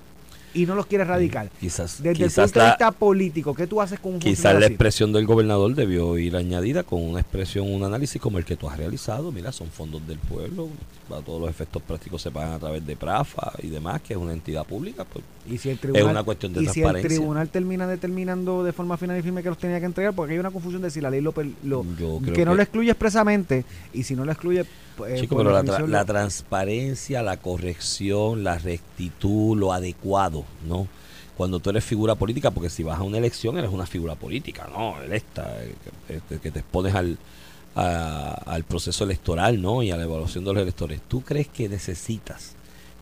Y 0.59 0.67
no 0.67 0.75
los 0.75 0.87
quiere 0.87 1.05
erradicar. 1.05 1.51
quizás, 1.61 1.99
Desde 2.03 2.11
el 2.11 2.17
quizás 2.31 2.47
punto 2.51 2.61
de 2.61 2.67
vista 2.67 2.91
político, 2.93 3.55
¿qué 3.55 3.67
tú 3.67 3.81
haces 3.81 4.01
con 4.01 4.15
un 4.15 4.19
Quizás 4.19 4.59
la 4.59 4.67
expresión 4.67 5.13
del 5.13 5.27
gobernador 5.27 5.75
debió 5.75 6.19
ir 6.19 6.37
añadida 6.37 6.83
con 6.83 7.03
una 7.03 7.21
expresión, 7.21 7.71
un 7.73 7.85
análisis 7.85 8.21
como 8.21 8.39
el 8.39 8.45
que 8.45 8.57
tú 8.57 8.69
has 8.69 8.77
realizado. 8.79 9.31
Mira, 9.33 9.53
son 9.53 9.69
fondos 9.69 10.07
del 10.07 10.19
pueblo, 10.19 10.69
a 11.11 11.21
todos 11.23 11.41
los 11.41 11.49
efectos 11.51 11.81
prácticos 11.83 12.21
se 12.23 12.31
pagan 12.31 12.53
a 12.53 12.59
través 12.59 12.85
de 12.87 12.97
PRAFA 12.97 13.53
y 13.63 13.69
demás, 13.69 14.03
que 14.03 14.15
es 14.15 14.19
una 14.19 14.33
entidad 14.33 14.65
pública. 14.65 15.05
Pues 15.05 15.25
Y 15.49 15.59
si 15.59 15.71
el 15.71 15.79
tribunal, 15.79 16.05
es 16.07 16.11
una 16.11 16.23
cuestión 16.25 16.53
de 16.53 16.61
y 16.61 16.63
si 16.65 16.69
el 16.69 16.73
transparencia. 16.75 17.09
tribunal 17.19 17.49
termina 17.49 17.87
determinando 17.87 18.63
de 18.65 18.73
forma 18.73 18.97
final 18.97 19.19
y 19.19 19.23
firme 19.23 19.43
que 19.43 19.49
los 19.49 19.59
tenía 19.59 19.79
que 19.81 19.87
entregar, 19.87 20.13
porque 20.15 20.33
hay 20.35 20.39
una 20.39 20.51
confusión 20.51 20.83
de 20.83 20.91
si 20.91 21.01
la 21.01 21.11
ley 21.11 21.21
lo, 21.21 21.33
lo- 21.65 21.85
Yo 21.99 22.19
creo 22.23 22.35
que 22.35 22.45
no 22.45 22.51
que- 22.53 22.57
lo 22.57 22.63
excluye 22.63 22.91
expresamente 22.91 23.65
y 23.95 24.03
si 24.03 24.15
no 24.17 24.25
lo 24.25 24.33
excluye 24.33 24.65
pues, 24.97 25.21
Chico, 25.21 25.37
pero 25.37 25.53
la, 25.53 25.63
tra- 25.63 25.87
la 25.87 26.05
transparencia, 26.05 27.23
la 27.23 27.37
corrección, 27.37 28.43
la 28.43 28.59
rectitud, 28.59 29.57
lo 29.57 29.73
adecuado, 29.73 30.45
¿no? 30.67 30.87
Cuando 31.37 31.61
tú 31.61 31.71
eres 31.71 31.85
figura 31.85 32.15
política, 32.17 32.51
porque 32.51 32.69
si 32.71 32.83
vas 32.83 32.99
a 32.99 33.03
una 33.03 33.19
elección 33.19 33.57
eres 33.59 33.71
una 33.71 33.87
figura 33.87 34.15
política, 34.17 34.69
¿no? 34.73 35.01
Electa, 35.01 35.49
que, 36.29 36.39
que- 36.41 36.51
te 36.51 36.59
expones 36.61 36.95
al, 36.95 37.17
a- 37.77 38.33
al 38.47 38.65
proceso 38.65 39.05
electoral, 39.05 39.61
¿no? 39.63 39.83
Y 39.83 39.91
a 39.91 39.97
la 39.97 40.05
evaluación 40.05 40.45
de 40.45 40.53
los 40.53 40.63
electores. 40.63 41.01
¿Tú 41.07 41.23
crees 41.23 41.47
que 41.49 41.69
necesitas 41.69 42.55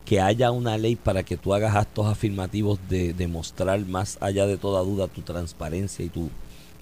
que 0.05 0.21
haya 0.21 0.51
una 0.51 0.77
ley 0.77 0.95
para 0.95 1.23
que 1.23 1.35
tú 1.35 1.53
hagas 1.53 1.75
actos 1.75 2.05
afirmativos 2.05 2.79
de 2.89 3.13
demostrar 3.13 3.79
más 3.85 4.17
allá 4.21 4.45
de 4.45 4.57
toda 4.57 4.81
duda 4.81 5.07
tu 5.07 5.21
transparencia 5.21 6.05
y 6.05 6.09
tu 6.09 6.29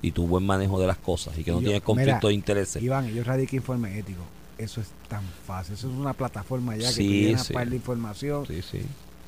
y 0.01 0.11
tu 0.11 0.27
buen 0.27 0.45
manejo 0.45 0.79
de 0.79 0.85
las 0.85 0.97
cosas 0.97 1.35
y 1.37 1.43
que 1.43 1.49
no 1.51 1.59
Yo- 1.61 1.63
tienes 1.63 1.81
conflicto 1.81 2.17
mira, 2.17 2.27
de 2.27 2.33
intereses? 2.35 2.83
Iván, 2.83 3.07
yo 3.07 3.23
radiqué 3.23 3.55
informe 3.55 3.97
ético. 3.97 4.21
Eso 4.57 4.79
es 4.81 4.87
tan 5.09 5.23
fácil. 5.47 5.73
Eso 5.73 5.89
es 5.89 5.95
una 5.97 6.13
plataforma 6.13 6.75
ya 6.77 6.87
que 6.89 6.93
Sí, 6.93 7.07
llenas 7.23 7.47
sí. 7.47 7.53
par 7.53 7.67
de 7.69 7.75
información 7.77 8.45
Sí, 8.45 8.61
sí. 8.61 8.81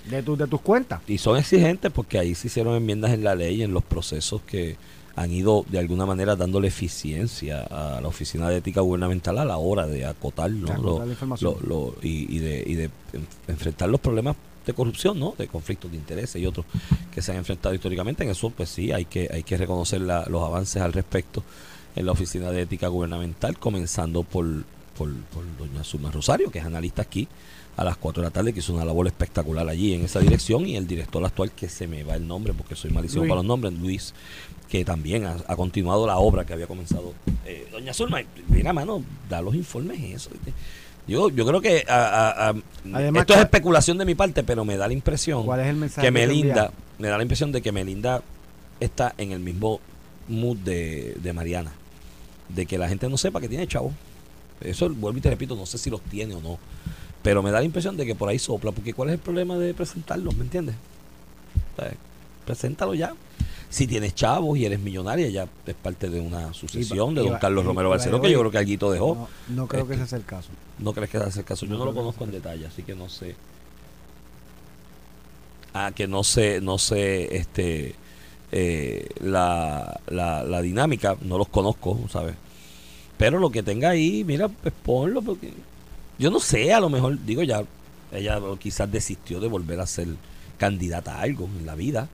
De, 0.10 0.24
tus 0.24 0.38
de 0.38 0.48
tus 0.48 0.62
cuentas. 0.62 1.02
Y 1.08 1.18
son 1.18 1.38
exigentes 1.38 1.92
porque 1.92 2.20
ahí 2.20 2.36
se 2.36 2.48
hicieron 2.48 2.76
enmiendas 2.76 3.12
en 3.12 3.24
la 3.24 3.36
ley, 3.36 3.62
en 3.64 3.74
los 3.74 3.84
procesos 3.84 4.42
que 4.44 4.76
han 5.16 5.32
ido 5.32 5.66
de 5.70 5.80
alguna 5.80 6.06
manera 6.06 6.36
dándole 6.36 6.68
eficiencia 6.68 7.62
a 7.64 8.00
la 8.02 8.08
Oficina 8.08 8.50
de 8.50 8.58
Ética 8.58 8.82
Gubernamental 8.82 9.38
a 9.40 9.46
la 9.46 9.58
hora 9.58 9.88
de 9.88 10.06
acotar, 10.06 10.52
¿no? 10.52 10.68
De 10.68 10.74
acotar 10.74 10.84
Lo- 11.00 11.06
la 11.06 11.12
información. 11.12 11.56
lo- 11.64 11.68
lo- 11.68 11.96
y, 12.04 12.36
y 12.36 12.40
de, 12.40 12.64
y 12.68 12.76
de 12.76 12.84
en- 13.14 13.28
enfrentar 13.48 13.90
los 13.90 14.00
problemas 14.00 14.36
de 14.66 14.74
corrupción, 14.74 15.18
¿no? 15.20 15.34
De 15.38 15.48
conflictos 15.48 15.90
de 15.90 15.98
intereses 15.98 16.40
y 16.42 16.46
otros 16.46 16.66
que 17.12 17.22
se 17.24 17.32
han 17.32 17.38
enfrentado 17.38 17.74
históricamente. 17.74 18.24
En 18.24 18.30
eso, 18.30 18.50
pues 18.52 18.70
sí, 18.70 18.92
hay 18.92 19.06
que, 19.06 19.28
hay 19.34 19.42
que 19.42 19.58
reconocer 19.58 20.02
la- 20.02 20.26
los 20.30 20.44
avances 20.44 20.82
al 20.84 20.94
respecto 20.94 21.44
en 21.96 22.06
la 22.06 22.12
Oficina 22.12 22.52
de 22.52 22.62
Ética 22.62 22.88
Gubernamental, 22.88 23.58
comenzando 23.58 24.22
por, 24.22 24.46
por, 24.96 25.12
por 25.34 25.44
doña 25.58 25.84
Zulma 25.84 26.12
Rosario, 26.12 26.52
que 26.52 26.60
es 26.60 26.66
analista 26.66 27.02
aquí, 27.02 27.28
a 27.78 27.84
las 27.84 27.96
4 27.98 28.22
de 28.24 28.28
la 28.28 28.32
tarde, 28.34 28.54
que 28.54 28.60
hizo 28.60 28.74
una 28.74 28.84
labor 28.84 29.08
espectacular 29.08 29.68
allí 29.70 29.94
en 29.94 30.04
esa 30.04 30.20
dirección, 30.20 30.66
y 30.68 30.76
el 30.76 30.88
director 30.88 31.24
actual, 31.24 31.52
que 31.52 31.70
se 31.70 31.88
me 31.88 32.04
va 32.04 32.16
el 32.16 32.28
nombre 32.28 32.54
porque 32.54 32.76
soy 32.76 32.90
malísimo 32.92 33.22
para 33.24 33.36
los 33.36 33.46
nombres, 33.46 33.72
Luis, 33.74 34.14
que 34.68 34.84
también 34.84 35.26
ha, 35.26 35.38
ha 35.48 35.56
continuado 35.56 36.06
la 36.08 36.18
obra 36.18 36.44
que 36.46 36.54
había 36.54 36.68
comenzado. 36.68 37.14
Eh, 37.46 37.68
doña 37.72 37.94
Zulma, 37.94 38.20
mira, 38.50 38.74
mano, 38.74 39.04
da 39.30 39.42
los 39.42 39.54
informes 39.56 40.00
eso. 40.04 40.30
Yo, 41.08 41.30
yo 41.30 41.46
creo 41.46 41.62
que 41.62 41.86
a- 41.88 41.94
a- 41.94 42.50
a- 42.50 42.56
Además, 42.94 43.22
esto 43.22 43.34
es 43.34 43.38
¿cuál- 43.38 43.40
especulación 43.46 43.98
de 43.98 44.06
mi 44.06 44.16
parte, 44.16 44.44
pero 44.44 44.66
me 44.66 44.76
da 44.76 44.88
la 44.88 44.94
impresión 44.94 45.46
¿Cuál 45.46 45.62
es 45.62 45.68
el 45.68 45.78
mensaje 45.78 46.06
que 46.08 46.12
Melinda, 46.12 46.72
me 47.00 47.08
da 47.08 47.16
la 47.18 47.24
impresión 47.24 47.52
de 47.54 47.62
que 47.62 47.72
Melinda 47.72 48.22
está 48.82 49.14
en 49.18 49.32
el 49.32 49.40
mismo 49.40 49.80
mood 50.28 50.58
de, 50.58 51.16
de 51.22 51.32
Mariana, 51.32 51.72
de 52.50 52.66
que 52.66 52.78
la 52.78 52.90
gente 52.90 53.08
no 53.08 53.18
sepa 53.18 53.40
que 53.40 53.48
tiene 53.48 53.68
chavo. 53.68 53.94
Eso 54.60 54.90
vuelvo 54.90 55.20
y 55.20 55.22
te 55.22 55.30
repito, 55.30 55.56
no 55.56 55.66
sé 55.68 55.78
si 55.78 55.90
los 55.92 56.02
tiene 56.02 56.34
o 56.34 56.42
no, 56.42 56.58
pero 57.28 57.44
me 57.44 57.52
da 57.52 57.60
la 57.60 57.66
impresión 57.66 57.98
de 57.98 58.06
que 58.06 58.16
por 58.16 58.30
ahí 58.30 58.40
sopla, 58.40 58.72
porque 58.72 58.94
¿cuál 58.94 59.10
es 59.10 59.16
el 59.16 59.20
problema 59.20 59.58
de 59.58 59.74
presentarlos? 59.74 60.34
¿Me 60.38 60.44
entiendes? 60.44 60.76
O 61.76 61.82
sea, 61.82 61.92
preséntalo 62.46 62.94
ya. 62.94 63.14
Si 63.70 63.86
tienes 63.86 64.16
chavos 64.16 64.58
y 64.58 64.64
eres 64.64 64.80
millonaria, 64.80 65.28
ya 65.28 65.46
es 65.66 65.74
parte 65.76 66.10
de 66.10 66.22
una 66.22 66.54
sucesión 66.54 67.14
de 67.16 67.24
don 67.24 67.38
Carlos 67.38 67.66
Romero 67.66 67.90
Barceló, 67.90 68.22
que 68.22 68.32
yo 68.32 68.40
creo 68.40 68.50
que 68.52 68.60
Alguito 68.60 68.90
dejó. 68.90 69.28
No, 69.50 69.56
no 69.58 69.68
creo 69.68 69.86
que 69.86 69.96
ese 69.96 70.08
sea 70.08 70.20
el 70.20 70.24
caso. 70.24 70.48
¿No 70.80 70.94
crees 70.94 71.10
que 71.10 71.18
hace 71.18 71.44
caso? 71.44 71.66
Yo 71.66 71.74
No 71.74 71.80
no 71.80 71.86
lo 71.88 71.94
conozco 71.94 72.24
en 72.24 72.30
sea. 72.30 72.40
detalle, 72.40 72.66
así 72.66 72.84
que 72.84 72.96
no 72.96 73.10
sé. 73.10 73.36
Ah, 75.74 75.92
que 75.94 76.08
no 76.08 76.24
sé, 76.24 76.62
no 76.62 76.78
sé, 76.78 77.36
este, 77.36 77.94
eh, 78.54 79.06
la, 79.20 80.00
la, 80.08 80.44
la 80.44 80.62
dinámica, 80.62 81.18
no 81.24 81.38
los 81.38 81.50
conozco, 81.50 82.00
¿sabes? 82.10 82.36
Pero 83.18 83.38
lo 83.38 83.50
que 83.50 83.64
tenga 83.64 83.90
ahí, 83.90 84.24
mira, 84.24 84.48
pues 84.48 84.74
ponlo, 84.82 85.22
porque 85.22 85.52
yo 86.18 86.32
no 86.32 86.40
sé, 86.40 86.74
a 86.74 86.80
lo 86.80 86.90
mejor, 86.90 87.18
digo 87.26 87.44
ya, 87.44 87.64
ella 88.12 88.40
quizás 88.60 88.92
desistió 88.92 89.40
de 89.40 89.48
volver 89.48 89.80
a 89.80 89.86
ser 89.86 90.08
candidata 90.58 91.18
a 91.18 91.22
algo 91.22 91.50
en 91.60 91.66
la 91.66 91.76
vida, 91.76 92.08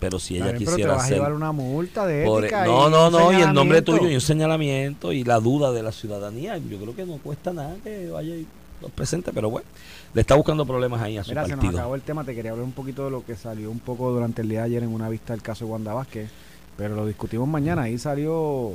pero 0.00 0.18
si 0.18 0.36
ella 0.36 0.54
quisiera 0.54 0.98
ser... 1.00 1.14
llevar 1.14 1.32
una 1.32 1.52
multa 1.52 2.06
de 2.06 2.24
ética. 2.24 2.64
no, 2.64 2.88
no, 2.88 3.10
no, 3.10 3.32
y 3.32 3.42
el 3.42 3.52
nombre 3.52 3.82
tuyo 3.82 4.08
y 4.08 4.14
un 4.14 4.20
señalamiento 4.20 5.12
y 5.12 5.24
la 5.24 5.40
duda 5.40 5.72
de 5.72 5.82
la 5.82 5.92
ciudadanía, 5.92 6.56
yo 6.58 6.78
creo 6.78 6.94
que 6.94 7.04
no 7.04 7.18
cuesta 7.18 7.52
nada 7.52 7.76
que 7.82 8.08
vaya 8.10 8.34
y 8.34 8.46
los 8.80 8.90
presente, 8.92 9.32
pero 9.32 9.50
bueno, 9.50 9.66
le 10.14 10.20
está 10.20 10.34
buscando 10.34 10.64
problemas 10.64 11.02
ahí 11.02 11.18
a 11.18 11.24
su 11.24 11.30
Mira, 11.30 11.44
se 11.44 11.50
nos 11.50 11.58
partido. 11.58 11.78
acabó 11.78 11.94
el 11.94 12.02
tema. 12.02 12.24
Te 12.24 12.34
quería 12.34 12.52
hablar 12.52 12.64
un 12.64 12.72
poquito 12.72 13.04
de 13.04 13.10
lo 13.10 13.24
que 13.24 13.36
salió 13.36 13.70
un 13.70 13.80
poco 13.80 14.10
durante 14.12 14.42
el 14.42 14.48
día 14.48 14.60
de 14.60 14.66
ayer 14.66 14.82
en 14.82 14.90
una 14.90 15.08
vista 15.08 15.32
del 15.32 15.42
caso 15.42 15.64
de 15.64 15.72
Wanda 15.72 15.92
Vázquez. 15.94 16.30
Pero 16.78 16.94
lo 16.94 17.04
discutimos 17.06 17.48
mañana. 17.48 17.82
Ahí 17.82 17.98
salió 17.98 18.70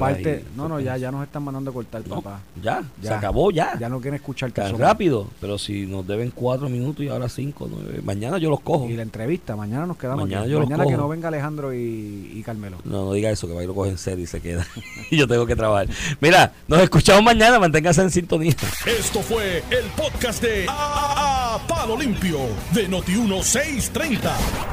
parte. 0.00 0.30
ahí, 0.36 0.44
no, 0.56 0.68
no, 0.68 0.80
ya, 0.80 0.96
ya 0.96 1.12
nos 1.12 1.22
están 1.22 1.42
mandando 1.44 1.70
a 1.70 1.74
cortar, 1.74 2.02
No, 2.08 2.22
papá. 2.22 2.40
ya, 2.62 2.82
se 3.02 3.08
Ya. 3.08 3.18
acabó 3.18 3.50
ya. 3.50 3.78
Ya 3.78 3.90
no 3.90 4.00
quieren 4.00 4.14
escuchar 4.16 4.50
Tan 4.52 4.70
caso. 4.70 4.78
rápido, 4.78 5.28
pero 5.38 5.58
si 5.58 5.86
nos 5.86 6.06
deben 6.06 6.30
cuatro 6.34 6.70
minutos 6.70 7.04
y 7.04 7.08
ahora 7.10 7.28
cinco, 7.28 7.68
nueve, 7.70 8.00
mañana 8.02 8.38
yo 8.38 8.48
los 8.48 8.60
cojo. 8.60 8.88
Y 8.88 8.94
la 8.94 9.02
entrevista, 9.02 9.54
mañana 9.54 9.84
nos 9.84 9.98
quedamos. 9.98 10.24
Mañana 10.24 10.46
los 10.46 10.60
mañana 10.60 10.84
que 10.84 10.92
cojo. 10.92 11.02
no 11.02 11.08
venga 11.08 11.28
Alejandro 11.28 11.74
y, 11.74 12.32
y 12.34 12.42
Carmelo. 12.42 12.78
No, 12.84 13.04
no 13.04 13.12
diga 13.12 13.28
eso, 13.30 13.46
que 13.46 13.52
va 13.52 13.62
y 13.62 13.66
lo 13.66 13.74
coge 13.74 13.90
en 13.90 13.98
serio 13.98 14.24
y 14.24 14.26
se 14.26 14.40
queda. 14.40 14.66
y 15.10 15.18
yo 15.18 15.28
tengo 15.28 15.44
que 15.44 15.54
trabajar. 15.54 15.88
Mira, 16.20 16.54
nos 16.68 16.80
escuchamos 16.80 17.22
mañana, 17.22 17.58
manténgase 17.58 18.00
en 18.00 18.10
sintonía. 18.10 18.54
Esto 18.86 19.20
fue 19.20 19.58
el 19.70 19.84
podcast 19.94 20.42
de 20.42 20.64
A, 20.68 21.56
A- 21.56 21.66
Palo 21.68 21.98
Limpio 21.98 22.38
de 22.72 22.88
Noti1630. 22.88 24.20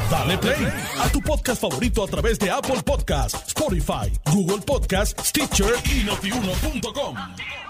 Dale 0.10 0.38
play 0.38 0.65
a 0.98 1.10
tu 1.10 1.20
podcast 1.22 1.62
favorito 1.62 2.04
a 2.04 2.08
través 2.08 2.39
de 2.39 2.50
Apple 2.69 2.84
Podcasts, 2.84 3.51
Spotify, 3.51 4.12
Google 4.32 4.60
Podcasts, 4.60 5.27
Stitcher 5.27 5.73
y 5.86 6.03
notiuno.com. 6.03 7.68